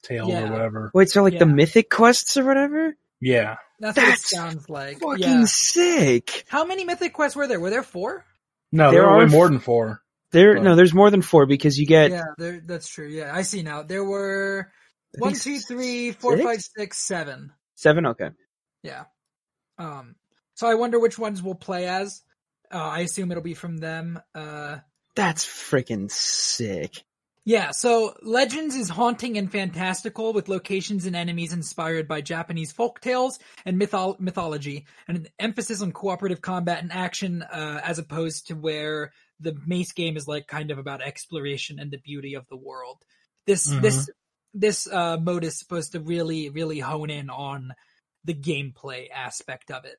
[0.04, 0.48] tale Yeah.
[0.48, 0.92] or whatever.
[0.94, 2.96] wait, so like the mythic quests or whatever?
[3.22, 5.00] Yeah, That's, what it sounds like.
[5.00, 5.44] Fucking Yeah.
[5.46, 6.46] sick.
[6.48, 7.60] How many mythic quests were there?
[7.60, 8.26] Were there four?
[8.72, 10.02] no, There there, were way more than four.
[10.32, 13.08] There, But- no, there's more than four because you get yeah, there, that's true.
[13.08, 13.82] Yeah, I see now.
[13.84, 14.72] There were
[15.18, 16.46] one, two, three, four, six?
[16.48, 17.52] five, six, seven.
[17.76, 18.06] seven.
[18.08, 18.30] Okay,
[18.84, 19.06] Yeah.
[19.78, 20.16] Um.
[20.56, 22.22] So I wonder which ones we'll play as.
[22.72, 24.20] Uh, I assume it'll be from them.
[24.36, 24.78] Uh.
[25.16, 27.04] that's freaking sick.
[27.46, 27.72] Yeah.
[27.72, 33.40] So Legends is haunting and fantastical with locations and enemies inspired by Japanese folk tales
[33.66, 38.54] and mytho- mythology, and an emphasis on cooperative combat and action, uh, as opposed to
[38.54, 42.58] where the Mace game is like kind of about exploration and the beauty of the
[42.58, 42.98] world.
[43.46, 43.82] This Mhm.
[43.82, 44.10] this
[44.54, 47.74] this uh, mode is supposed to really really hone in on
[48.26, 49.98] the gameplay aspect of it.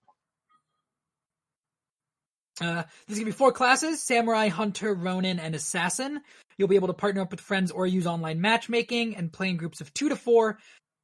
[2.60, 6.20] Uh, there's gonna be four classes: samurai, hunter, ronin, and assassin.
[6.58, 9.56] You'll be able to partner up with friends or use online matchmaking and play in
[9.56, 10.58] groups of two to four.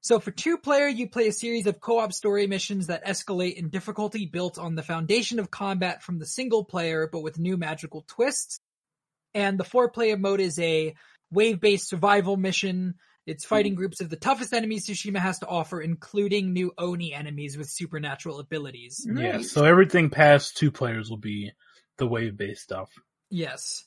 [0.07, 3.71] So for two player, you play a series of co-op story missions that escalate in
[3.71, 8.05] difficulty built on the foundation of combat from the single player, but with new magical
[8.07, 8.61] twists.
[9.35, 10.95] And the four player mode is a
[11.33, 12.95] wave-based survival mission.
[13.27, 13.79] It's fighting hmm.
[13.79, 18.39] groups of the toughest enemies Tsushima has to offer, including new Oni enemies with supernatural
[18.39, 19.05] abilities.
[19.13, 21.51] Yeah, so everything past two players will be
[21.99, 22.93] the wave based stuff.
[23.29, 23.85] Yes.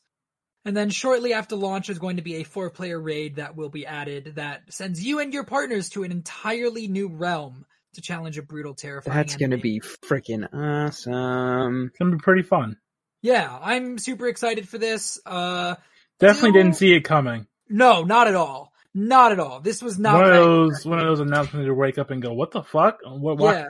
[0.65, 3.69] And then shortly after launch, there's going to be a four player raid that will
[3.69, 8.37] be added that sends you and your partners to an entirely new realm to challenge
[8.37, 9.15] a brutal, terrifying.
[9.17, 11.87] That's gonna be freaking awesome.
[11.87, 12.77] It's gonna be pretty fun.
[13.21, 15.19] Yeah, I'm super excited for this.
[15.25, 15.75] Uh,
[16.19, 17.47] Definitely Do- didn't see it coming.
[17.69, 18.71] no, not at all.
[18.93, 19.59] Not at all.
[19.61, 20.89] This was not one of those expected.
[20.89, 22.99] one of those announcements to wake up and go, "What the fuck?
[23.05, 23.37] What?
[23.37, 23.67] Why, Yeah,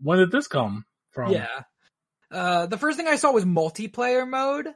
[0.00, 1.62] When did this come from?" yeah.
[2.30, 4.68] Uh, the first thing I saw was multiplayer mode.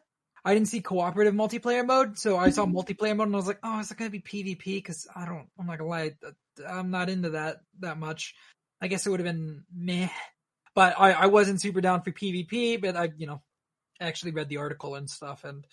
[0.45, 2.77] I didn't see cooperative multiplayer mode, so I saw mm-hmm.
[2.77, 5.49] multiplayer mode and I was like, "Oh, is it gonna be PvP?" Because I don't,
[5.59, 6.13] I'm not gonna lie,
[6.69, 8.35] I'm not into that that much.
[8.81, 10.09] I guess it would have been meh,
[10.75, 12.81] but I I wasn't super down for PvP.
[12.81, 13.43] But I, you know,
[14.01, 15.67] actually read the article and stuff, and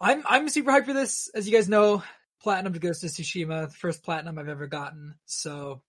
[0.00, 1.30] I'm I'm super hyped for this.
[1.34, 2.02] As you guys know,
[2.42, 5.80] Platinum to Ghost of Tsushima, the first platinum I've ever gotten, so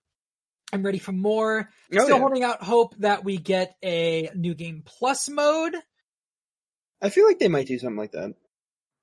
[0.71, 1.69] I'm ready for more.
[1.93, 2.19] Oh, Still yeah.
[2.19, 5.75] holding out hope that we get a new game plus mode,
[7.06, 8.34] I feel like they might do something like that.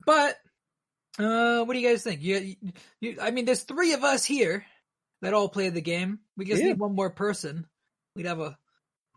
[0.04, 0.36] but
[1.18, 2.22] uh, what do you guys think?
[2.22, 2.56] You,
[3.00, 4.64] you, I mean, there's three of us here
[5.20, 6.20] that all play the game.
[6.36, 6.68] We just Yeah.
[6.68, 7.66] need one more person.
[8.16, 8.58] We'd have a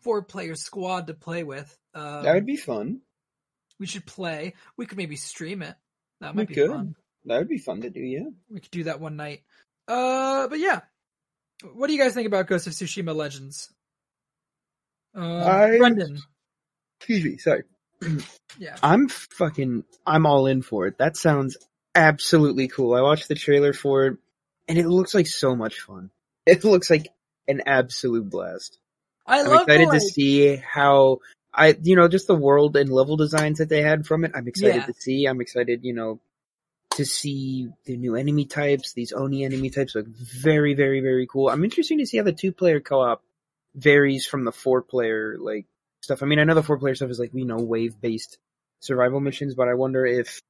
[0.03, 1.75] four-player squad to play with.
[1.93, 3.01] Um, That would be fun.
[3.79, 4.53] we should play.
[4.77, 5.75] We could maybe stream it.
[6.21, 6.69] That might We be could.
[6.69, 6.95] fun.
[7.25, 8.01] That would be fun to do.
[8.01, 8.29] Yeah.
[8.49, 9.41] We could do that one night.
[9.87, 10.81] Uh, but yeah,
[11.73, 13.73] what do you guys think about Ghost of Tsushima Legends?
[15.15, 16.19] Uh, I- Brendan,
[16.99, 17.37] Excuse me.
[17.37, 17.63] Sorry.
[18.59, 19.83] yeah, I'm fucking.
[20.05, 20.97] I'm all in for it.
[20.97, 21.57] That sounds
[21.93, 22.93] absolutely cool.
[22.93, 24.17] I watched the trailer for it,
[24.67, 26.09] and it looks like so much fun.
[26.47, 27.07] It looks like
[27.47, 28.77] an absolute blast.
[29.25, 32.75] I I'm love the, excited like, to see how I, you know, just the world
[32.75, 34.31] and level designs that they had from it.
[34.35, 34.85] I'm excited Yeah.
[34.85, 35.25] to see.
[35.25, 36.19] I'm excited, you know,
[36.91, 38.93] to see the new enemy types.
[38.93, 41.49] These Oni enemy types look very, very, very cool.
[41.49, 43.23] I'm interested to see how the two player co-op
[43.73, 45.65] varies from the four player like
[46.05, 46.23] stuff.
[46.23, 48.37] I mean, I know the four player stuff is like you know wave based
[48.79, 50.41] survival missions, but I wonder if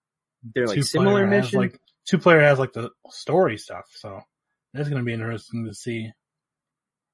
[0.54, 1.60] they're like Two similar player has, missions.
[1.60, 4.22] Like two player has like the story stuff, so
[4.74, 6.12] that's gonna be interesting to see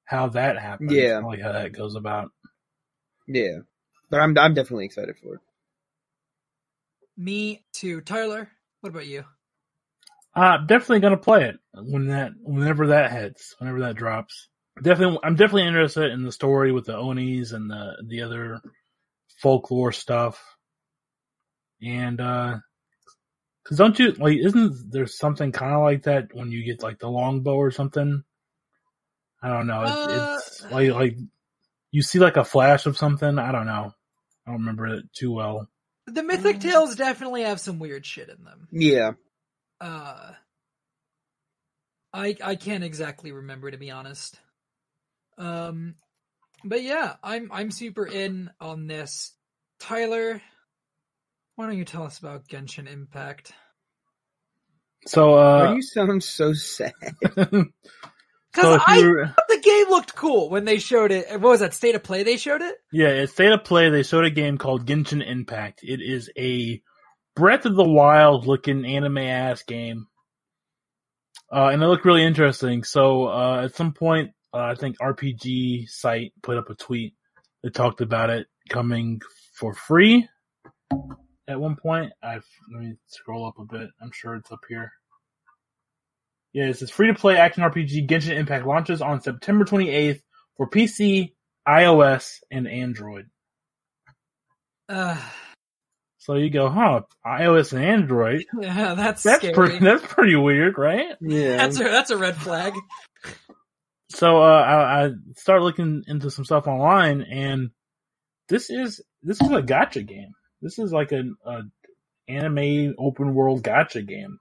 [0.04, 0.92] how that happens.
[0.92, 1.18] Yeah.
[1.18, 2.30] like how that goes about.
[3.26, 3.58] yeah,
[4.10, 5.40] but I'm I'm definitely excited for it.
[7.16, 8.00] me too.
[8.02, 8.50] Tyler,
[8.80, 9.24] what about you?
[10.34, 14.48] Uh, definitely gonna play it when that, whenever that hits, whenever that drops.
[14.80, 18.60] Definitely, I'm definitely interested in the story with the Onis and the, the other
[19.40, 20.42] folklore stuff.
[21.82, 22.58] And, uh,
[23.64, 26.98] cause don't you, like, isn't there something kind of like that when you get like
[26.98, 28.24] the longbow or something?
[29.42, 29.82] I don't know.
[29.82, 30.28] It's, Uh,
[30.62, 31.16] it's like, like,
[31.90, 33.38] you see like a flash of something.
[33.38, 33.92] I don't know.
[34.46, 35.68] I don't remember it too well.
[36.06, 38.68] The Mythic Tales definitely have some weird shit in them.
[38.72, 39.12] Yeah,
[39.80, 40.32] Uh,
[42.12, 44.40] I I can't exactly remember to be honest.
[45.38, 45.94] Um,
[46.64, 49.32] but yeah, I'm I'm super in on this.
[49.80, 50.40] Tyler,
[51.56, 53.52] why don't you tell us about Genshin Impact?
[55.06, 56.92] So, Why uh, do you sound so sad?
[58.52, 61.30] Because so I you're, thought the game looked cool when they showed it.
[61.30, 62.22] What was that state of play?
[62.22, 62.74] They showed it.
[62.92, 63.88] Yeah, it's state of play.
[63.88, 65.80] They showed a game called Genshin Impact.
[65.82, 66.82] It is a
[67.34, 70.06] Breath of the Wild looking anime ass game.
[71.50, 72.84] Uh, and it looked really interesting.
[72.84, 77.14] So, uh, at some point, uh, I think RPG site put up a tweet
[77.62, 79.20] that talked about it coming
[79.54, 80.28] for free
[81.48, 82.12] at one point.
[82.22, 83.88] I've, let me scroll up a bit.
[84.02, 84.92] I'm sure it's up here.
[86.52, 90.20] Yeah, it says free to play action RPG Genshin Impact launches on September 28th
[90.56, 91.32] for PC,
[91.66, 93.26] iOS, and Android.
[94.88, 95.16] Uh,
[96.18, 97.00] So you go, huh?
[97.26, 98.44] iOS and Android.
[98.60, 99.54] yeah, that's That's scary.
[99.54, 99.78] pretty.
[99.78, 101.16] That's pretty weird, right?
[101.22, 102.74] yeah, That's a that's a red flag.
[104.14, 107.70] So uh, I, I started looking into some stuff online, and
[108.48, 110.32] this is this is a gacha game.
[110.62, 111.62] This is like an a
[112.28, 114.38] anime open world gacha game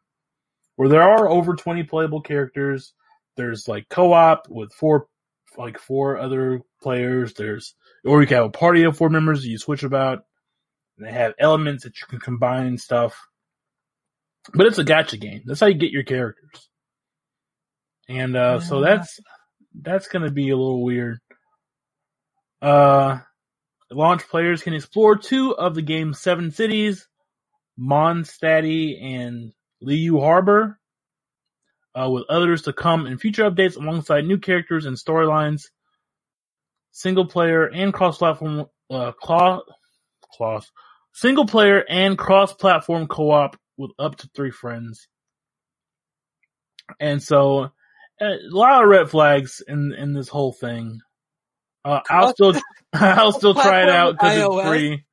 [0.78, 2.94] where there are over twenty playable characters.
[3.38, 5.08] There's like co-op with four
[5.58, 7.34] like four other players.
[7.34, 10.26] There's or you can have a party of four members you switch about.
[10.98, 13.16] And they have elements that you can combine and stuff.
[14.54, 15.44] But it's a gacha game.
[15.46, 16.70] That's how you get your characters.
[18.10, 19.04] And uh so Yeah.
[19.74, 21.20] That's that's gonna be a little weird.
[22.62, 23.20] Uh
[23.92, 27.08] launch players can explore two of the game's seven cities,
[27.80, 29.54] Mondstadt and
[29.84, 30.80] Liyue Harbor,
[31.96, 35.64] uh, with others to come in future updates alongside new characters and storylines,
[36.92, 39.62] single player and cross-platform, uh, claw,
[40.34, 40.72] claws,
[41.14, 45.08] single player and cross-platform co-op with up to three friends.
[47.00, 47.72] And so,
[48.22, 51.00] a lot of red flags in, in this whole thing.
[51.84, 52.54] Uh, I'll still,
[52.94, 55.04] I'll still try it out because it's free.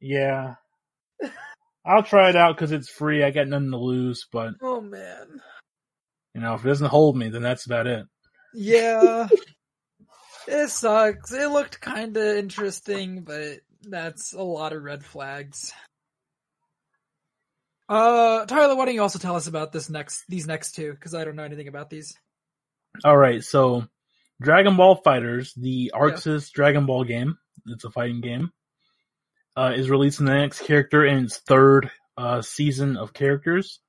[0.00, 0.54] Yeah.
[1.84, 3.24] I'll try it out because it's free.
[3.24, 5.40] I got nothing to lose, but Oh man.
[6.34, 8.06] you know, if it doesn't hold me, then that's about it.
[8.52, 9.28] Yeah.
[10.46, 11.32] it sucks.
[11.32, 15.72] It looked kind of interesting, but that's a lot of red flags.
[17.88, 20.92] Uh, Tyler, why don't you also tell us about this next, these next two?
[20.92, 22.14] Because I don't know anything about these.
[23.04, 23.86] All right, so
[24.40, 28.52] Dragon Ball FighterZ, the ArcSys Dragon Ball game, it's a fighting game,
[29.56, 33.80] uh, is releasing the next character in its third uh, season of characters.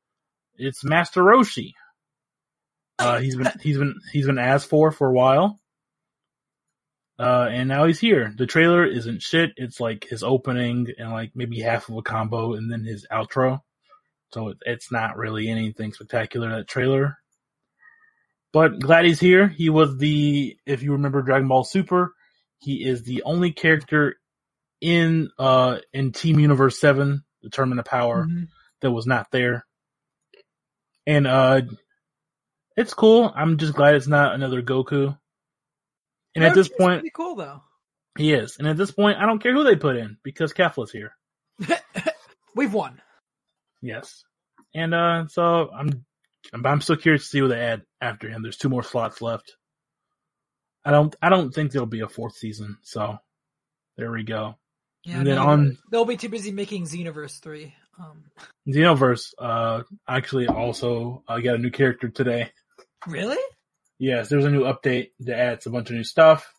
[0.55, 1.73] It's Master Roshi.
[2.99, 5.59] Uh, he's been he's been he's been asked for for a while,
[7.19, 8.31] uh, and now he's here.
[8.37, 9.51] The trailer isn't shit.
[9.57, 13.61] It's like his opening and like maybe half of a combo, and then his outro.
[14.33, 16.49] So it, it's not really anything spectacular.
[16.55, 17.17] That trailer,
[18.53, 19.47] but glad he's here.
[19.47, 22.13] He was the, if you remember Dragon Ball Super,
[22.59, 24.15] he is the only character
[24.81, 28.47] in, uh, in Team Universe 7, the Tournament of Power, Mhm.
[28.81, 29.65] that was not there.
[31.07, 31.61] And, uh,
[32.77, 33.31] it's cool.
[33.35, 35.17] I'm just glad it's not another Goku.
[36.35, 37.61] And at this point, pretty cool though.
[38.17, 38.57] he is.
[38.57, 41.15] And at this point, I don't care who they put in because Kefla's here.
[42.55, 43.01] We've won.
[43.81, 44.23] Yes.
[44.73, 46.05] And, uh, so I'm,
[46.53, 48.41] I'm, I'm still curious to see what they add after him.
[48.41, 49.55] There's two more slots left.
[50.83, 52.77] I don't, I don't think there'll be a fourth season.
[52.81, 53.17] So
[53.97, 54.55] there we go.
[55.03, 57.73] Yeah, And then no, on- they'll be too busy making Xenoverse three.
[57.99, 58.23] Um,
[58.67, 62.51] Xenoverse, uh, actually also, uh, got a new character today.
[63.07, 63.37] really?
[63.99, 66.51] Yes, there's a new update that adds a bunch of new stuff.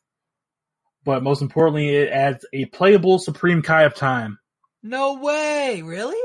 [1.05, 4.39] But most importantly, it adds a playable Supreme Kai of Time.
[4.85, 5.83] No way!
[5.83, 6.21] Really?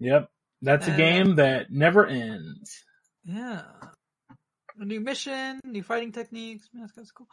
[0.00, 0.28] Yep.
[0.60, 2.84] That's a Uh, game that never ends.
[3.28, 3.62] Yeah.
[4.80, 6.68] A new mission, new fighting techniques.
[6.72, 7.26] Man, that's kind of cool.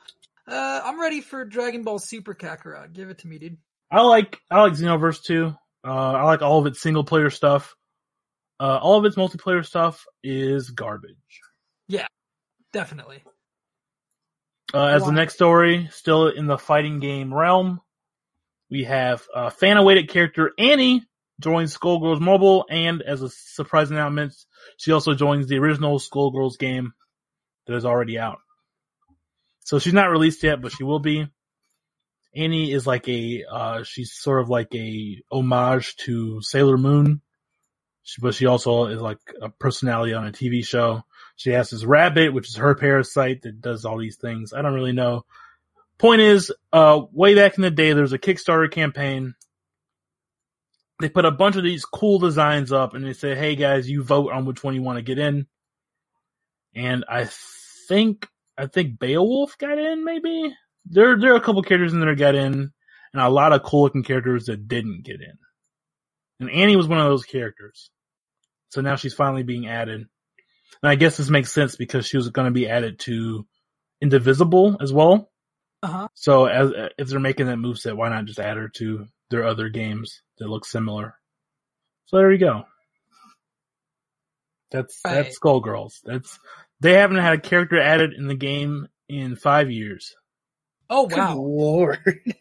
[0.48, 2.94] Uh, I'm ready for Dragon Ball Super Kakarot.
[2.94, 3.58] Give it to me, dude.
[3.90, 5.56] I like I like Xenoverse too.
[5.86, 7.76] Uh, I like all of its single player stuff.
[8.60, 11.16] Uh, all of its multiplayer stuff is garbage.
[11.88, 12.08] Yeah,
[12.74, 13.24] definitely.
[14.74, 17.80] Uh, as the next story, still in the fighting game realm,
[18.70, 21.04] we have uh, fan awaited character Annie
[21.40, 24.34] joins Skullgirls Mobile, and as a surprise announcement,
[24.78, 26.94] she also joins the original Skullgirls game
[27.68, 28.40] that is already out.
[29.62, 31.28] So she's not released yet, but she will be.
[32.36, 37.22] Annie is like a, uh, she's sort of like a homage to Sailor Moon,
[38.04, 41.04] she, but she also is like a personality on a TV show.
[41.38, 44.54] She has this rabbit, which is her parasite that does all these things.
[44.54, 45.26] I don't really know.
[45.98, 49.34] Point is, uh, way back in the day, there was a Kickstarter campaign.
[51.00, 54.04] They put a bunch of these cool designs up and they say, Hey guys, you
[54.04, 55.48] vote on which one you want to get in.
[56.74, 57.30] And I
[57.88, 58.28] think,
[58.58, 60.54] I think Beowulf got in maybe.
[60.86, 62.72] There, there are a couple characters in there that got in
[63.14, 65.38] and a lot of cool looking characters that didn't get in.
[66.40, 67.90] And Annie was one of those characters.
[68.70, 70.06] So now she's finally being added.
[70.84, 73.46] And I guess this makes sense because she was going to be added to
[74.02, 75.32] Indivisible as well.
[75.82, 76.08] Uh huh.
[76.14, 79.70] So as if they're making that moveset, why not just add her to their other
[79.70, 81.16] games that look similar?
[82.08, 82.66] So there you go.
[84.72, 85.16] That's Right.
[85.16, 86.02] that's Skullgirls.
[86.04, 86.40] That's
[86.82, 90.16] they haven't had a character added in the game in five years.
[90.90, 91.36] Oh Good wow.
[91.38, 92.00] lord.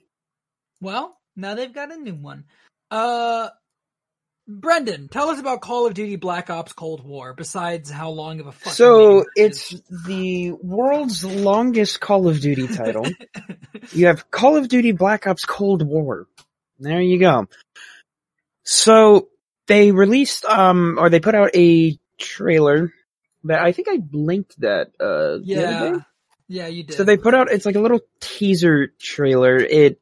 [0.80, 2.44] Well, now they've got a new one.
[2.90, 3.48] Uh,
[4.46, 7.32] Brendan, tell us about Call of Duty Black Ops Cold War.
[7.32, 9.74] Besides how long of a fucking So name it it's
[10.04, 13.06] the world's longest Call of Duty title.
[13.92, 16.26] you have Call of Duty Black Ops Cold War.
[16.78, 17.48] There you go.
[18.64, 19.28] So
[19.66, 22.92] they released, um, or they put out a trailer
[23.44, 25.98] that I think I linked that, uh, the other yeah, day.
[26.48, 26.96] yeah, you did.
[26.96, 29.56] So they put out, it's like a little teaser trailer.
[29.56, 30.00] It,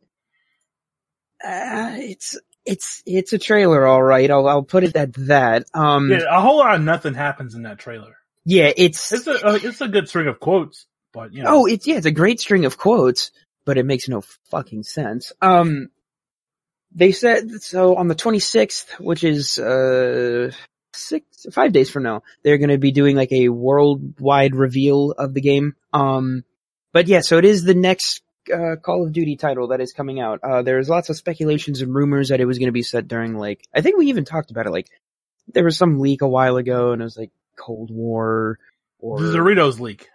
[1.44, 4.30] uh, it's, it's, it's a trailer, alright.
[4.30, 5.64] I'll, I'll put it at that.
[5.74, 8.16] Um, Yeah, a whole lot of nothing happens in that trailer.
[8.44, 11.50] yeah, it's, It's a uh, it's a good string of quotes, but you know.
[11.62, 13.32] Oh, it's yeah, it's a great string of quotes,
[13.64, 15.32] but it makes no fucking sense.
[15.42, 15.88] Um,
[16.94, 20.50] they said so on the 26th, which is uh
[20.94, 25.34] six five days from now, they're going to be doing like a worldwide reveal of
[25.34, 25.74] the game.
[25.92, 26.44] Um,
[26.92, 28.22] but yeah, so it is the next
[28.52, 30.40] uh, Call of Duty title that is coming out.
[30.42, 33.36] Uh, there's lots of speculations and rumors that it was going to be set during
[33.36, 34.70] like I think we even talked about it.
[34.72, 34.88] Like
[35.48, 38.58] there was some leak a while ago, and it was like Cold War
[38.98, 40.08] or the Doritos leak.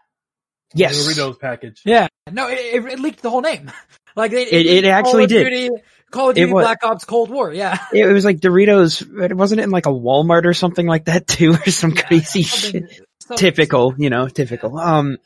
[0.75, 1.81] yes, The Doritos package.
[1.85, 3.71] yeah, no, it, it, it leaked the whole name.
[4.15, 5.43] Like they, It- it Call actually of did.
[5.43, 5.69] Duty,
[6.11, 7.51] Call of Duty was- Black Ops Cold War.
[7.53, 9.01] Yeah, It was like Doritos.
[9.23, 12.43] It wasn't it in like a Walmart or something like that too, or some crazy
[12.43, 12.71] shit.
[12.71, 12.89] Something-
[13.21, 14.77] something- Typical, you know, typical.
[14.79, 15.17] Um,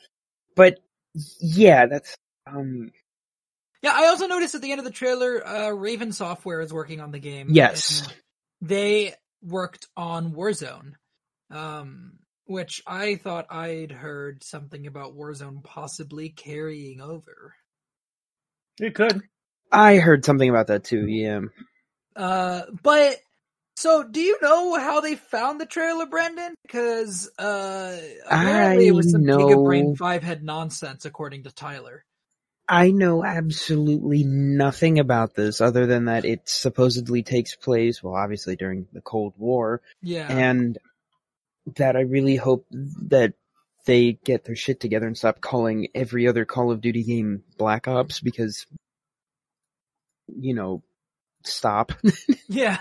[0.55, 0.79] but
[1.39, 2.15] yeah, that's
[2.47, 2.89] um,
[3.83, 6.99] Yeah, I also noticed at the end of the trailer, uh, Raven Software is working
[6.99, 7.47] on the game.
[7.51, 8.07] Yes.
[8.61, 9.13] They
[9.43, 10.93] worked on Warzone,
[11.51, 12.13] um,
[12.45, 17.53] which I thought I'd heard something about Warzone possibly carrying over.
[18.79, 19.21] It could.
[19.71, 21.07] I heard something about that too.
[21.07, 21.41] Yeah.
[22.15, 23.17] Uh, but
[23.75, 26.55] so do you know how they found the trailer, Brendan?
[26.63, 27.97] Because uh,
[28.29, 32.03] apparently it was some know- Giga Brain Five head nonsense, according to Tyler.
[32.69, 38.55] I know absolutely nothing about this other than that it supposedly takes place, well, obviously
[38.55, 40.77] during the Cold War, Yeah, and
[41.75, 43.33] that I really hope that
[43.85, 47.89] they get their shit together and stop calling every other Call of Duty game Black
[47.89, 48.65] Ops because,
[50.39, 50.83] you know,
[51.43, 51.91] stop.
[52.47, 52.77] yeah.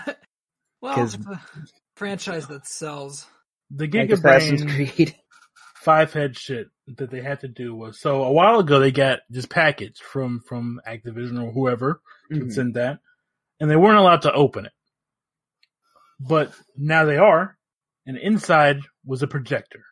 [0.81, 1.41] Well, 'Cause- it's a
[1.95, 3.25] franchise that sells.
[3.69, 5.15] The like Assassin's Gigabrain Creed.
[5.75, 9.19] five head shit that they had to do was so a while ago they got
[9.29, 12.39] this package from from Activision or whoever Mhm.
[12.41, 12.99] had sent that,
[13.59, 14.73] and they weren't allowed to open it.
[16.19, 17.57] But now they are,
[18.05, 19.83] and inside was a projector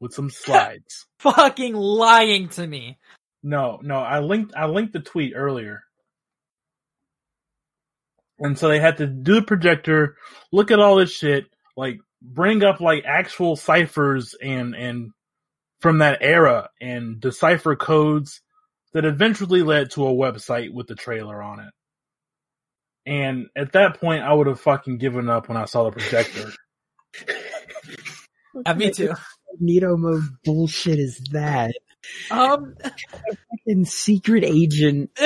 [0.00, 1.06] with some slides.
[1.20, 2.98] Fucking lying to me.
[3.42, 5.82] No, no, I linked I linked the tweet earlier.
[8.38, 10.16] And so they had to do the projector,
[10.50, 11.44] look at all this shit,
[11.76, 15.10] like bring up like actual ciphers and and
[15.80, 18.40] from that era and decipher codes
[18.92, 21.72] that eventually led to a website with the trailer on it.
[23.04, 26.50] And at that point I would have fucking given up when I saw the projector.
[28.66, 29.10] Uh, me too.
[29.54, 31.74] Magneto mode bullshit is that?
[32.30, 32.74] Um,
[33.66, 35.10] In secret agent.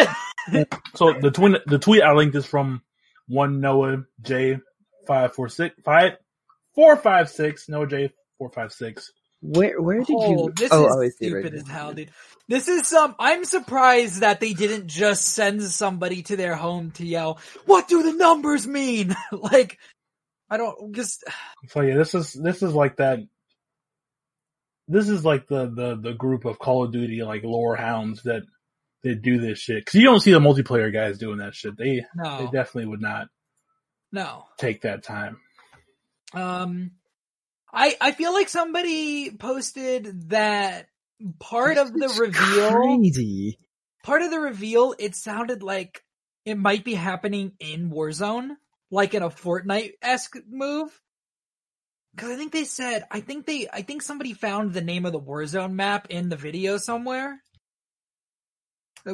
[0.94, 2.80] So the tweet the tweet I linked is from
[3.29, 4.59] one Noah J
[5.07, 6.18] five four six five
[6.74, 9.12] four five six Noah J four five six.
[9.43, 10.53] Where where did oh, you?
[10.57, 12.11] this oh, is oh, I see it right stupid as hell, dude.
[12.49, 13.14] This is some.
[13.18, 18.03] I'm surprised that they didn't just send somebody to their home to yell, "What do
[18.03, 19.79] the numbers mean?" like,
[20.49, 21.24] I don't just.
[21.68, 23.20] So yeah, this is this is like that.
[24.89, 28.43] This is like the the the group of Call of Duty like lore hounds that
[29.07, 31.76] that do this shit because you don't see the multiplayer guys doing that shit.
[31.76, 33.28] They they definitely would not
[34.12, 34.44] no.
[34.59, 35.38] take that time.
[36.32, 36.92] Um,
[37.72, 40.88] I I feel like somebody posted that
[41.38, 42.72] part of the It's reveal.
[42.72, 43.59] Crazy.
[44.02, 46.02] part of the reveal, it sounded like
[46.44, 48.50] it might be happening in Warzone,
[48.90, 51.00] like in a Fortnite esque move.
[52.16, 55.12] Cause I think they said, I think they, I think somebody found the name of
[55.12, 57.42] the Warzone map in the video somewhere.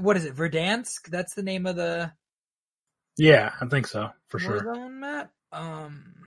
[0.01, 0.34] What is it?
[0.34, 1.09] Verdansk?
[1.09, 2.12] That's the name of the
[3.18, 4.88] Yeah, I think so for sure.
[4.88, 5.30] Map.
[5.53, 6.24] Um,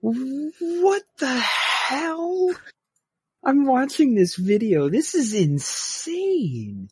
[0.00, 2.50] What the hell?
[3.44, 4.88] I'm watching this video.
[4.88, 6.88] This is insane.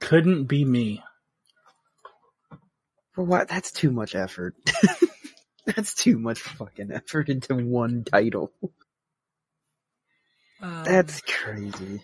[0.00, 1.02] Couldn't be me.
[3.12, 3.48] For what?
[3.48, 4.54] That's too much effort.
[5.66, 8.52] That's too much fucking effort into one title.
[10.60, 12.02] um, That's crazy.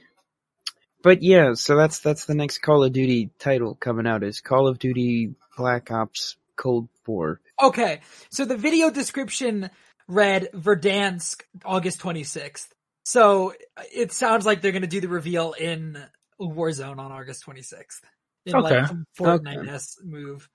[1.03, 4.69] But yeah, so that's that's the next Call of Duty title coming out is Call
[4.69, 7.41] of Duty Black Ops Cold War.
[7.63, 8.01] Okay,
[8.31, 9.71] so the video description
[10.09, 12.69] read Verdansk, August 26th.
[13.05, 13.55] So
[13.93, 15.99] it sounds like they're going to do the reveal in
[16.41, 18.01] Warzone on August 26th.
[18.45, 18.81] In Okay.
[18.81, 20.49] like some Fortnite move.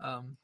[0.00, 0.36] Um,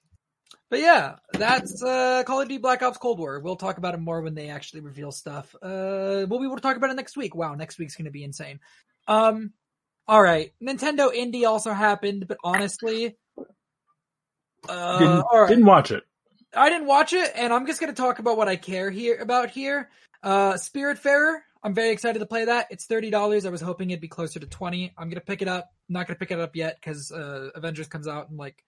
[0.70, 3.41] but yeah, that's uh, Call of Duty Black Ops Cold War.
[3.41, 5.55] We'll talk about it more when they actually reveal stuff.
[5.61, 7.34] Uh, we'll be able to talk about it next week.
[7.34, 8.61] Wow, next week's going to be insane.
[9.09, 9.52] Um,
[10.06, 13.16] all right, Nintendo Indie also happened, but honestly,
[14.68, 15.48] uh, Didn't right.
[15.48, 16.04] didn't watch it.
[16.54, 19.18] I didn't watch it, and I'm just going to talk about what I care here
[19.20, 19.90] about here.
[20.22, 21.38] Uh, Spiritfarer.
[21.62, 22.68] I'm very excited to play that.
[22.70, 23.44] It's thirty dollars.
[23.44, 24.94] I was hoping it'd be closer to twenty.
[24.96, 25.70] I'm gonna pick it up.
[25.88, 28.62] I'm not gonna pick it up yet because uh, Avengers comes out in like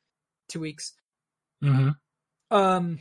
[0.49, 0.93] two weeks.
[1.62, 1.91] hmm
[2.51, 2.99] Um,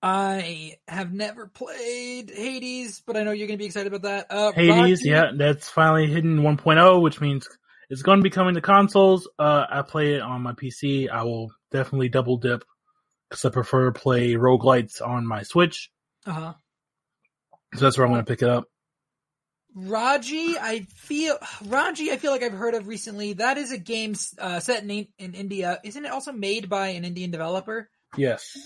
[0.00, 4.26] I have never played Hades, but I know you're gonna be excited about that.
[4.30, 7.48] Uh, Hades, Rocky- yeah, that's finally hidden 1.0, which means
[7.90, 9.28] it's going to be coming to consoles.
[9.38, 11.08] Uh, I play it on my PC.
[11.08, 12.64] I will definitely double dip
[13.28, 15.90] because I prefer to play roguelites on my Switch.
[16.26, 16.52] Uh-huh.
[17.74, 18.64] So that's where I'm going to pick it up.
[19.74, 21.36] Raji, I feel
[21.66, 22.10] Raji.
[22.10, 23.34] I feel like I've heard of recently.
[23.34, 25.78] That is a game uh, set in in India.
[25.84, 27.88] Isn't it also made by an Indian developer?
[28.16, 28.56] Yes.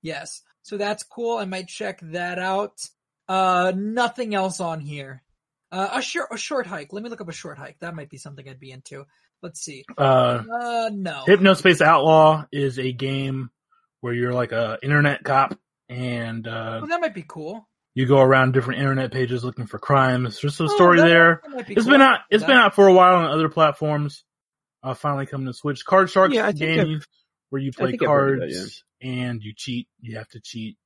[0.00, 0.42] Yes.
[0.64, 1.38] So that's cool.
[1.38, 2.80] I might check that out.
[3.28, 5.22] Uh, nothing else on here.
[5.70, 6.92] Uh, a short, a short hike.
[6.92, 7.76] Let me look up a short hike.
[7.80, 9.04] That might be something I'd be into.
[9.42, 9.84] Let's see.
[9.96, 11.24] Uh, Uh, no.
[11.26, 13.50] Hypnospace Outlaw is a game
[14.00, 15.58] where you're like a internet cop
[15.88, 17.68] and uh, Oh, that might be cool.
[17.94, 20.40] you go around different internet pages looking for crimes.
[20.40, 21.40] There's a Oh, story that- there.
[21.44, 21.92] that might be It's cool.
[21.92, 22.20] been out.
[22.30, 24.24] It's That- been out for a while on other platforms.
[24.82, 25.84] Uh, finally coming to Switch.
[25.84, 27.00] Card Sharks Yeah, I think game
[27.50, 29.88] where you play think I've heard of cards that, and you cheat.
[30.00, 30.76] You have to cheat.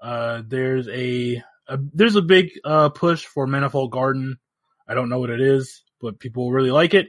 [0.00, 4.38] Uh, there's a, a there's a big uh push for Manifold Garden.
[4.88, 7.08] I don't know what it is, but people really like it.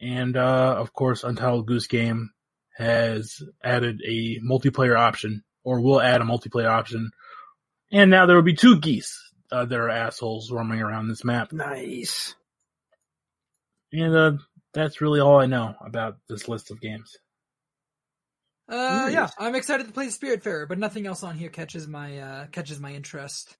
[0.00, 2.30] And uh, of course, Untitled Goose Game
[2.76, 7.10] has added a multiplayer option, or will add a multiplayer option.
[7.90, 9.18] And now there will be two geese
[9.50, 11.52] uh, that are assholes roaming around this map.
[11.52, 12.34] Nice.
[13.92, 14.32] And uh,
[14.74, 17.16] that's really all I know about this list of games.
[18.68, 19.12] Uh, Nice.
[19.14, 22.46] yeah, I'm excited to play the Spiritfarer, but nothing else on here catches my uh
[22.48, 23.56] catches my interest.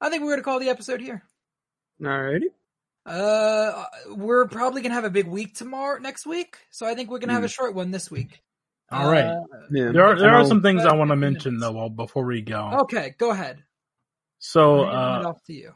[0.00, 1.22] I think we're gonna call the episode here.
[2.02, 2.46] Alrighty.
[3.06, 6.56] Uh, we're probably gonna have a big week tomorrow, next week.
[6.70, 7.46] So I think we're gonna have Hmm.
[7.46, 8.42] a short one this week.
[8.90, 9.24] All right.
[9.24, 9.92] Uh, Yeah.
[9.92, 12.42] There are there are I'll- some things I want to mention though while- before we
[12.42, 12.80] go.
[12.82, 13.62] Okay, go ahead.
[14.38, 15.72] So I'm uh, off to you.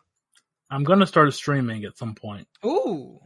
[0.71, 2.49] I'm gonna start streaming at some point.
[2.65, 3.21] Ooh,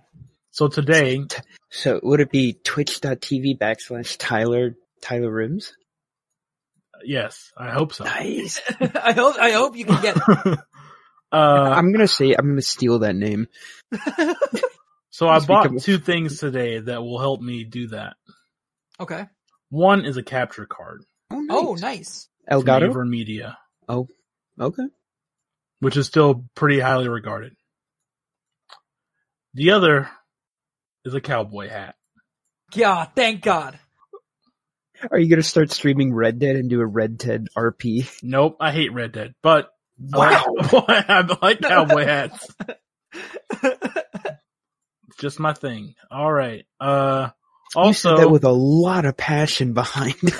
[0.50, 1.24] So today,
[1.70, 5.74] So would it be twitch.tv backslash Tyler Tyler Rims?
[7.04, 8.04] yes, I hope so.
[8.04, 8.60] Nice.
[8.80, 10.22] I hope I hope you can get it.
[11.32, 13.48] uh, I'm gonna say I'm gonna steal that name.
[15.10, 18.14] so I bought become- two things today that will help me do that.
[19.00, 19.26] okay.
[19.70, 22.28] One is a capture card Oh, nice.
[22.48, 22.90] from Elgato.
[22.90, 23.56] Aver Media,
[23.88, 24.06] Oh,
[24.60, 24.84] Okay.
[25.80, 27.54] which is still pretty highly regarded.
[29.54, 30.08] The other
[31.06, 31.94] is a cowboy hat.
[32.74, 33.78] Yeah, thank God.
[35.10, 38.08] Are you gonna start streaming Red Dead and do a Red Dead RP?
[38.22, 39.70] Nope, I hate Red Dead, but
[40.14, 40.16] I
[40.72, 40.74] like,
[41.08, 42.46] I like cowboy hats.
[45.18, 45.94] Just my thing.
[46.10, 46.64] All right.
[46.80, 47.28] Uh,
[47.76, 50.14] you said also, that with a lot of passion behind.
[50.22, 50.34] it.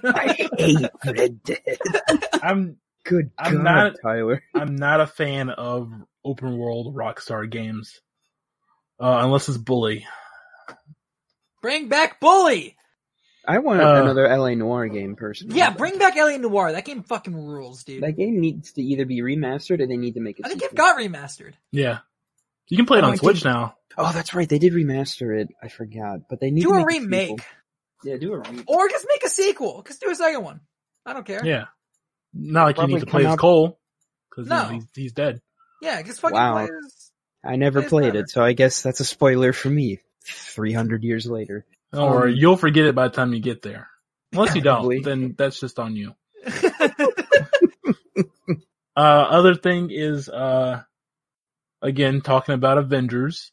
[0.04, 1.78] I hate Red Dead.
[2.42, 4.42] I'm Good I'm God, not- Tyler.
[4.54, 5.90] I'm not a fan of
[6.24, 8.00] open world Rockstar games,
[9.00, 10.06] uh, unless it's Bully.
[11.62, 12.76] Bring back Bully.
[13.50, 15.56] I want Uh, another LA Noire game, personally.
[15.56, 16.72] Yeah, bring back LA Noire.
[16.72, 18.02] That game fucking rules, dude.
[18.02, 20.44] That game needs to either be remastered or they need to make it.
[20.44, 20.74] I think sequel.
[20.74, 21.54] it got remastered.
[21.72, 22.00] Yeah,
[22.68, 23.74] you can play it Oh, on I Switch did- now.
[23.96, 24.48] Oh, that's right.
[24.48, 25.48] They did remaster it.
[25.62, 27.46] I forgot, but they need Do to a make remake, sequel.
[28.04, 28.64] Yeah, do a remake.
[28.70, 29.82] or just make a sequel.
[29.86, 30.60] Just do a second one.
[31.06, 31.44] I don't care.
[31.44, 31.64] Yeah,
[32.34, 33.80] not like you need to play come as out- Cole
[34.30, 34.64] because No.
[34.68, 35.40] he's, he's dead.
[35.82, 36.52] Yeah, just fucking Wow.
[36.52, 37.10] play as.
[37.42, 38.20] I never played better.
[38.24, 40.00] it, so I guess that's a spoiler for me.
[40.24, 41.64] Three hundred years later.
[41.92, 43.88] Don't Um, worry, you'll forget it by the time you get there.
[44.32, 46.14] Unless you don't, then that's just on you.
[48.96, 50.82] Uh, other thing is, uh,
[51.80, 53.52] again, talking about Avengers,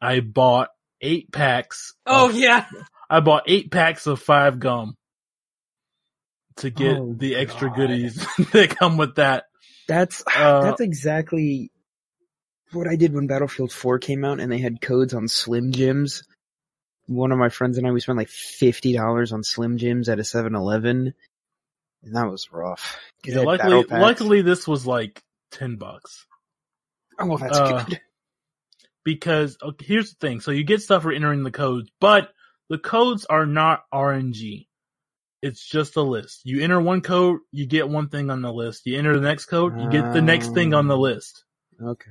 [0.00, 0.68] I bought
[1.00, 1.94] eight packs.
[2.06, 2.66] oh of- yeah.
[3.10, 4.94] I bought eight packs of five gum
[6.58, 7.76] to get Oh, the extra God.
[7.78, 8.14] goodies
[8.52, 9.46] that come with that.
[9.88, 11.72] That's Uh, that's exactly
[12.72, 16.22] what I did when Battlefield 4 came out and they had codes on Slim Jims.
[17.08, 20.18] One of my friends and I we spent like fifty dollars on Slim Jims at
[20.18, 21.14] a 7-Eleven,
[22.04, 22.96] and that was rough.
[23.24, 26.26] Yeah, luckily, luckily this was like ten bucks
[27.18, 28.00] oh well, that's uh, good.
[29.04, 32.30] because okay, here's the thing: so you get stuff for entering the codes, but
[32.68, 34.66] the codes are not RNG.
[35.40, 36.40] It's just a list.
[36.44, 38.86] You enter one code, you get one thing on the list.
[38.86, 41.00] You enter the next code, you get the next thing on the Oh.
[41.00, 41.44] list.
[41.80, 42.10] Okay.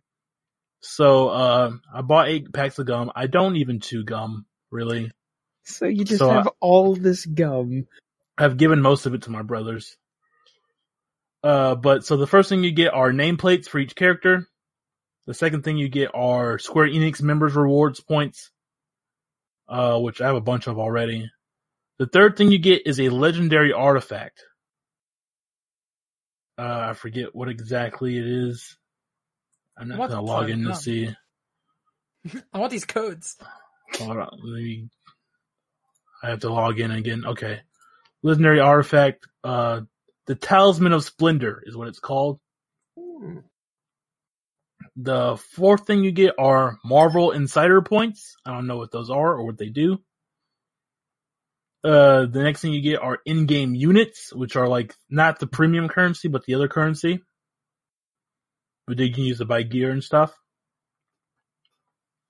[0.79, 3.11] So uh, I bought eight packs of gum.
[3.15, 5.11] I don't even chew gum really.
[5.63, 7.87] So you just So, have all this gum.
[8.37, 9.97] I've given most of it to my brothers.
[11.43, 14.47] Uh, but so the first thing you get are nameplates for each character.
[15.25, 18.49] The second thing you get are Square Enix members rewards points,
[19.67, 21.29] uh, which I have a bunch of already.
[21.99, 24.41] The third thing you get is a legendary artifact.
[26.57, 28.77] Uh, I forget what exactly it is.
[29.77, 31.09] I'm not What gonna log in to see.
[32.53, 33.37] I want these codes.
[33.95, 34.89] Hold on, let me.
[36.23, 37.23] I have to log in again.
[37.25, 37.61] Okay,
[38.23, 39.27] legendary artifact.
[39.43, 39.81] Uh,
[40.25, 42.39] the Talisman of Splendor is what it's called.
[44.95, 48.35] The fourth thing you get are Marvel Insider points.
[48.45, 49.99] I don't know what those are or what they do.
[51.83, 55.87] Uh, the next thing you get are in-game units, which are like not the premium
[55.87, 57.21] currency, but the other currency.
[58.87, 60.33] But you can use to buy gear and stuff.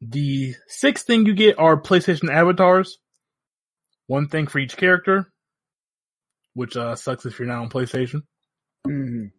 [0.01, 2.97] The sixth thing you get are PlayStation avatars.
[4.05, 5.31] One thing for each character,
[6.53, 8.21] which uh, sucks if you're not on PlayStation.
[8.87, 9.31] Mhm.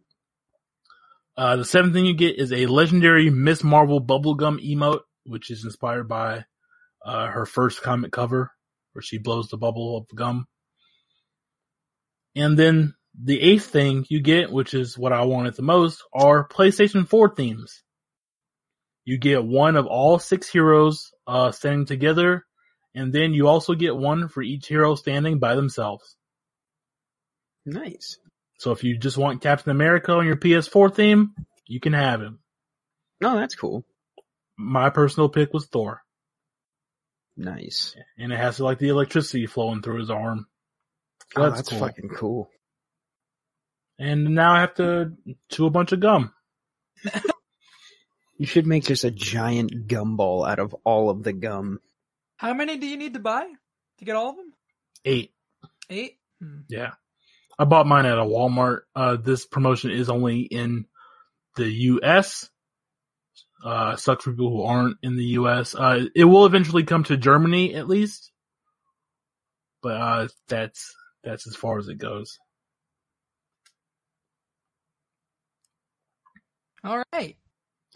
[1.37, 5.63] Uh, the seventh thing you get is a legendary Miss Marvel bubblegum emote, which is
[5.63, 6.43] inspired by
[7.05, 8.51] uh, her first comic cover,
[8.91, 10.45] where she blows the bubble of gum.
[12.35, 16.47] And then the eighth thing you get, which is what I wanted the most, are
[16.47, 17.83] PlayStation 4 themes.
[19.09, 22.45] You get one of all six heroes uh, standing together
[22.93, 26.15] and then you also get one for each hero standing by themselves.
[27.65, 28.19] Nice.
[28.59, 31.33] So if you just want Captain America on your PS4 theme,
[31.65, 32.37] you can have him.
[33.19, 33.83] No, that's cool.
[34.59, 36.03] My personal pick was Thor,
[37.35, 37.95] Nice.
[38.15, 40.45] and it has like the electricity flowing through his arm.
[41.33, 41.79] So oh, that's that's cool.
[41.79, 42.49] fucking cool.
[43.97, 45.13] And now I have to
[45.49, 46.31] chew a bunch of gum.
[48.39, 51.79] You should make just a giant gumball out of all of the gum.
[52.37, 53.45] How many do you need to buy
[53.97, 54.53] to get all of them?
[55.03, 55.33] Eight.
[55.89, 56.19] Eight.
[56.41, 56.61] Hmm.
[56.69, 56.91] Yeah.
[57.59, 58.83] I bought mine at a Walmart.
[58.95, 60.85] Uh, this promotion is only in
[61.57, 62.49] the U.S.
[63.61, 65.75] Uh, sucks for people who aren't in the U.S.
[65.75, 68.31] Uh, it will eventually come to Germany at least,
[69.83, 72.39] but uh, that's that's as far as it goes.
[76.85, 77.35] All right.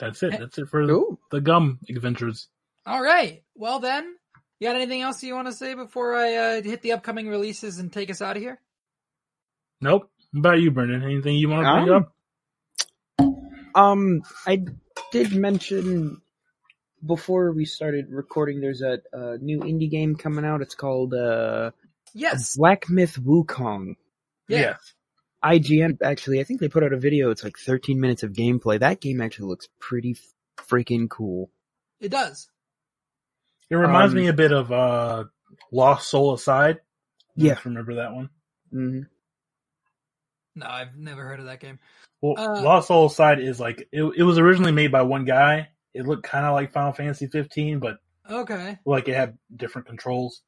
[0.04, 0.32] That's it.
[0.40, 1.20] That's it for Cool.
[1.32, 2.48] the gum adventures.
[2.86, 3.44] All right.
[3.56, 4.16] Well then,
[4.60, 7.80] you got anything else you want to say before I uh, hit the upcoming releases
[7.80, 8.60] and take us out of here?
[9.82, 10.10] Nope.
[10.32, 11.04] What about you, Brendan?
[11.04, 13.76] Anything you want to bring Um, up?
[13.76, 14.66] Um, I
[15.12, 16.22] did mention
[17.06, 18.62] before we started recording.
[18.62, 20.62] There's a, uh new indie game coming out.
[20.62, 21.72] It's called uh,
[22.14, 22.56] Yes.
[22.56, 23.96] Black Myth Wukong.
[24.48, 24.76] Yeah.
[25.44, 27.30] IGN actually, I think they put out a video.
[27.30, 28.80] It's like 13 minutes of gameplay.
[28.80, 30.16] That game actually looks pretty
[30.58, 31.50] freaking cool.
[32.00, 32.48] It does.
[33.70, 35.26] It reminds um, me a bit of uh,
[35.72, 36.80] Lost Soul Aside.
[37.36, 37.58] Yeah.
[37.66, 38.30] Remember that one?
[38.74, 39.02] Mm-hmm.
[40.56, 41.80] No, I've never heard of that game.
[42.22, 45.70] Well, Uh, Lost Soul Aside is like it, it was originally made by one guy.
[45.94, 47.98] It looked kind of like Final Fantasy 15, but
[48.30, 48.78] Okay.
[48.86, 50.42] like it had different controls.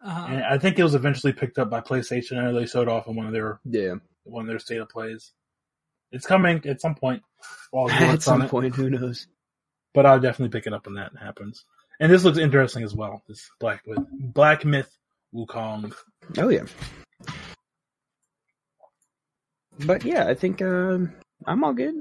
[0.00, 0.26] Uh huh.
[0.30, 3.16] And I think it was eventually picked up by PlayStation, and they showed off in
[3.16, 3.94] one of their Yeah.
[4.24, 5.32] One of their state of plays.
[6.12, 7.22] It's coming at some point.
[7.70, 9.26] While At works on some it, point, who knows?
[9.94, 11.64] but I'll definitely pick it up when that happens.
[12.00, 13.22] And this looks interesting as well.
[13.26, 14.96] This Black with Black Myth
[15.34, 15.92] Wukong.
[16.36, 16.64] Oh yeah.
[19.84, 21.12] But yeah, I think um,
[21.46, 21.94] I'm all good.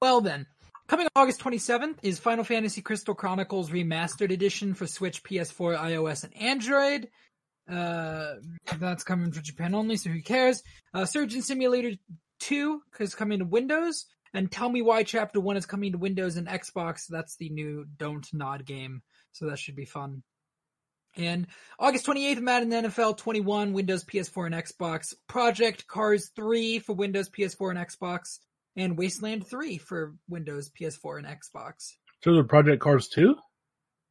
[0.00, 0.46] Well then,
[0.88, 6.36] coming August 27th is Final Fantasy Crystal Chronicles Remastered Edition for Switch, PS4, iOS, and
[6.36, 7.08] Android.
[7.70, 8.34] Uh,
[8.78, 10.62] that's coming for Japan only, so who cares?
[10.92, 11.92] Uh, Surgeon Simulator
[12.40, 16.36] 2 is coming to Windows, and Tell Me Why Chapter 1 is coming to Windows
[16.36, 17.06] and Xbox.
[17.08, 19.02] That's the new Dontnod game,
[19.32, 20.22] so that should be fun.
[21.16, 21.46] And
[21.78, 25.14] August 28th, Madden NFL 21, Windows, PS4, and Xbox.
[25.28, 28.38] Project Cars 3 for Windows, PS4, and Xbox.
[28.76, 31.92] And Wasteland 3 for Windows, PS4, and Xbox.
[32.24, 33.36] So the Project Cars 2?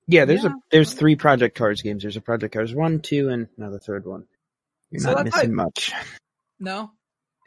[0.08, 0.52] Yeah, there's Yeah.
[0.52, 2.02] a there's three Project Cars games.
[2.04, 4.26] There's a Project Cars one, two, and now the third one.
[4.90, 5.92] You're So not missing like- much.
[6.60, 6.92] No?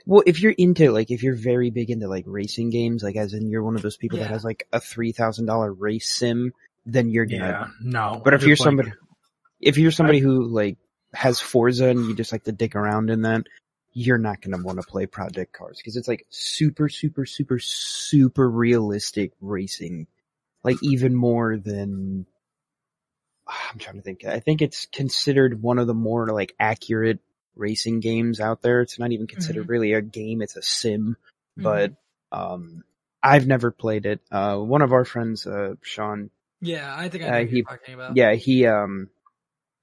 [0.07, 3.33] Well, if you're into like if you're very big into like racing games, like as
[3.35, 4.25] in you're one of those people Yeah.
[4.25, 6.53] that has like a three thousand dollar race sim,
[6.87, 7.45] then you're gonna.
[7.47, 8.21] Yeah, no.
[8.25, 8.93] But if you're like- somebody,
[9.61, 10.77] if you're somebody who like
[11.15, 13.47] has Forza and you just like to dick around in that,
[13.93, 18.51] you're not gonna want to play Project Cars because it's like super, super, super, super
[18.51, 20.07] realistic racing,
[20.63, 22.27] like even more than.
[23.73, 24.25] I'm trying to think.
[24.25, 27.21] I think it's considered one of the more like accurate
[27.57, 28.81] racing games out there.
[28.81, 31.17] It's not even considered really a game; it's a sim.
[31.57, 31.93] But
[32.33, 32.83] um,
[33.23, 34.21] I've never played it.
[34.31, 36.31] Uh, one of our friends, uh, Sean,
[36.61, 38.17] Yeah, I think I Uh, know what he- you're talking about.
[38.17, 39.09] yeah, he um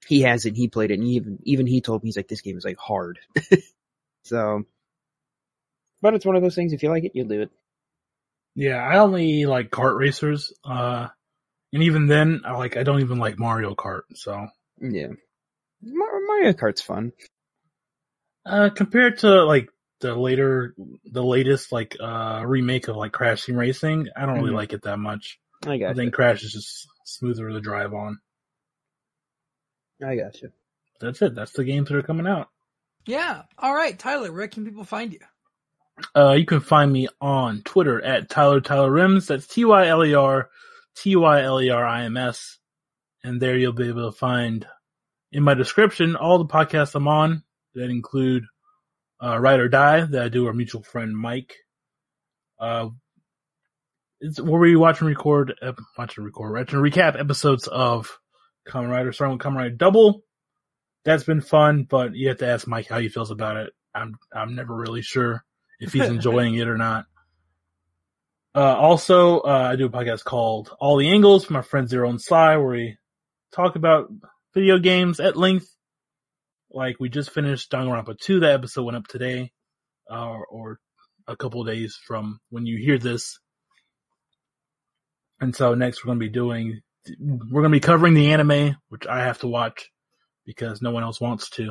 [0.06, 0.54] he has it.
[0.56, 2.64] He played it, and he even even he told me he's like this game is
[2.64, 3.20] like hard.
[4.24, 4.64] so,
[6.02, 6.72] but it's one of those things.
[6.72, 7.50] If you like it, you'll do it.
[8.54, 10.52] Yeah, I only like kart racers.
[10.64, 11.08] Uh,
[11.72, 14.02] and even then, I like I don't even like Mario Kart.
[14.14, 14.46] So,
[14.80, 15.08] Yeah,
[15.82, 17.12] Mario Kart's fun.
[18.46, 19.68] uh, compared to like
[20.00, 24.50] the later, the latest like uh remake of like Crash Team Racing, I don't really
[24.52, 24.56] Mhm.
[24.56, 25.38] like it that much.
[25.64, 25.94] I I got you.
[25.94, 28.18] think Crash is just smoother to drive on.
[30.04, 30.50] I got you.
[31.00, 31.34] That's it.
[31.34, 32.48] That's the games that are coming out.
[33.06, 33.42] Yeah.
[33.58, 35.20] All right, Tyler, where can people find you?
[36.16, 39.26] Uh, you can find me on Twitter at Tyler Tyler Rims.
[39.28, 40.48] That's T Y L E R
[40.96, 42.58] T Y L E R I M S.
[43.24, 44.66] And there you'll be able to find
[45.30, 48.44] in my description all the podcasts I'm on that include
[49.22, 51.54] uh, Ride or Die that I do with our mutual friend Mike.
[52.58, 52.88] Uh,
[54.20, 58.18] it's where we watch and record, uh, watch and record, watch and recap episodes of
[58.68, 60.22] Kamen Rider, starting with Kamen Rider Double.
[61.04, 63.72] That's been fun, but you have to ask Mike how he feels about it.
[63.94, 65.44] I'm I'm never really sure
[65.80, 67.06] if he's enjoying it or not.
[68.54, 72.10] Uh, also, uh, I do a podcast called All the Angles with my friend Zero
[72.10, 72.98] and Sly, where we
[73.54, 74.12] talk about
[74.54, 75.74] video games at length.
[76.70, 78.40] Like we just finished Danganronpa 2.
[78.40, 79.52] That episode went up today,
[80.10, 80.78] uh, or
[81.26, 83.38] a couple of days from when you hear this.
[85.40, 86.80] And so next we're going to be doing
[87.18, 89.90] we're going to be covering the anime, which I have to watch
[90.44, 91.70] because no one else wants to.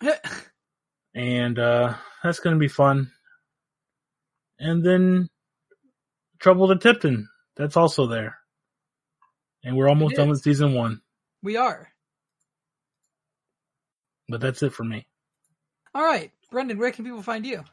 [1.14, 3.10] and uh, that's going to be fun.
[4.58, 5.30] And then
[6.38, 8.38] Trouble to Tipton, that's also there.
[9.64, 11.00] And we're almost done with season one,
[11.42, 11.88] we are.
[14.28, 15.06] but that's it for me.
[15.94, 17.64] All right, Brendan, where can people find you?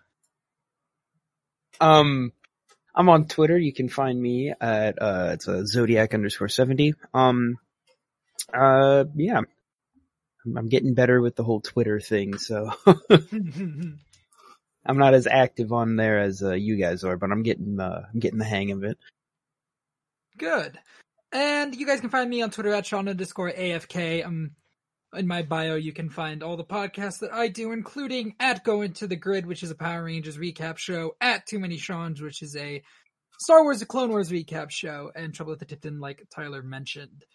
[1.79, 2.31] Um,
[2.95, 3.57] I'm on Twitter.
[3.57, 6.95] You can find me at uh, it's a Zodiac underscore seventy.
[7.13, 7.57] Um,
[8.53, 9.37] uh, yeah,
[10.45, 12.71] I'm, I'm getting better with the whole Twitter thing, so
[14.85, 18.05] I'm not as active on there as uh, you guys are, but I'm getting uh,
[18.13, 18.97] I'm getting the hang of it.
[20.37, 20.77] Good.
[21.31, 24.25] And you guys can find me on Twitter at Sean underscore AFK.
[24.25, 24.51] Um,
[25.13, 28.93] in my bio, you can find all the podcasts that I do, including at Going
[28.93, 32.41] to the Grid, which is a Power Rangers recap show, at Too Many Sean's, which
[32.41, 32.83] is a
[33.39, 37.25] Star Wars The Clone Wars recap show, and Trouble with the Tipton, like Tyler mentioned.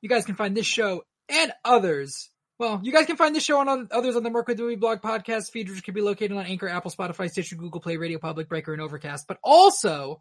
[0.00, 2.30] You guys can find this show and others.
[2.58, 5.00] Well, you guys can find this show on- others on the Merc with Movie Blog
[5.00, 8.48] podcast feed, which can be located on Anchor, Apple, Spotify, Stitcher, Google Play, Radio Public,
[8.48, 9.26] Breaker, and Overcast.
[9.28, 10.20] But also,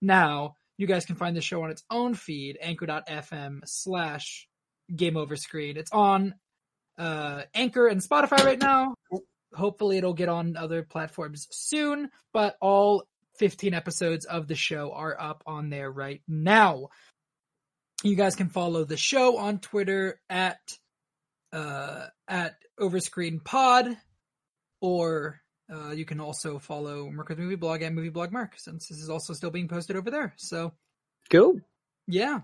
[0.00, 4.48] now, you guys can find the show on its own feed, anchor.fm slash
[4.94, 5.76] game over screen.
[5.76, 6.34] It's on
[6.96, 8.94] uh, Anchor and Spotify right now.
[9.52, 13.04] Hopefully it'll get on other platforms soon, but all
[13.38, 16.88] 15 episodes of the show are up on there right now.
[18.04, 20.58] You guys can follow the show on Twitter at
[21.54, 23.96] uh, at Overscreen Pod,
[24.80, 25.40] or
[25.72, 29.08] uh, you can also follow Merc Movie Blog and Movie Blog Merc, since this is
[29.08, 30.34] also still being posted over there.
[30.36, 30.72] So
[31.30, 31.60] Cool.
[32.06, 32.40] yeah.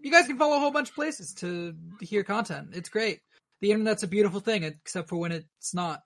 [0.00, 2.68] You guys can follow a whole bunch of places to hear content.
[2.72, 3.18] It's great.
[3.60, 6.02] The internet's a beautiful thing, except for when it's not.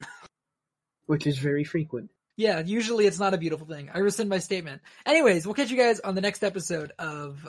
[1.07, 2.09] Which is very frequent.
[2.39, 3.91] Yeah, usually it's not a beautiful thing.
[3.93, 4.81] I rescind my statement.
[5.05, 7.47] Anyways, we'll catch you guys on the next episode of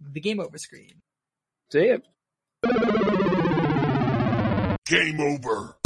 [0.00, 0.94] The Game Over Screen.
[1.70, 1.98] See ya.
[4.88, 5.76] Game over.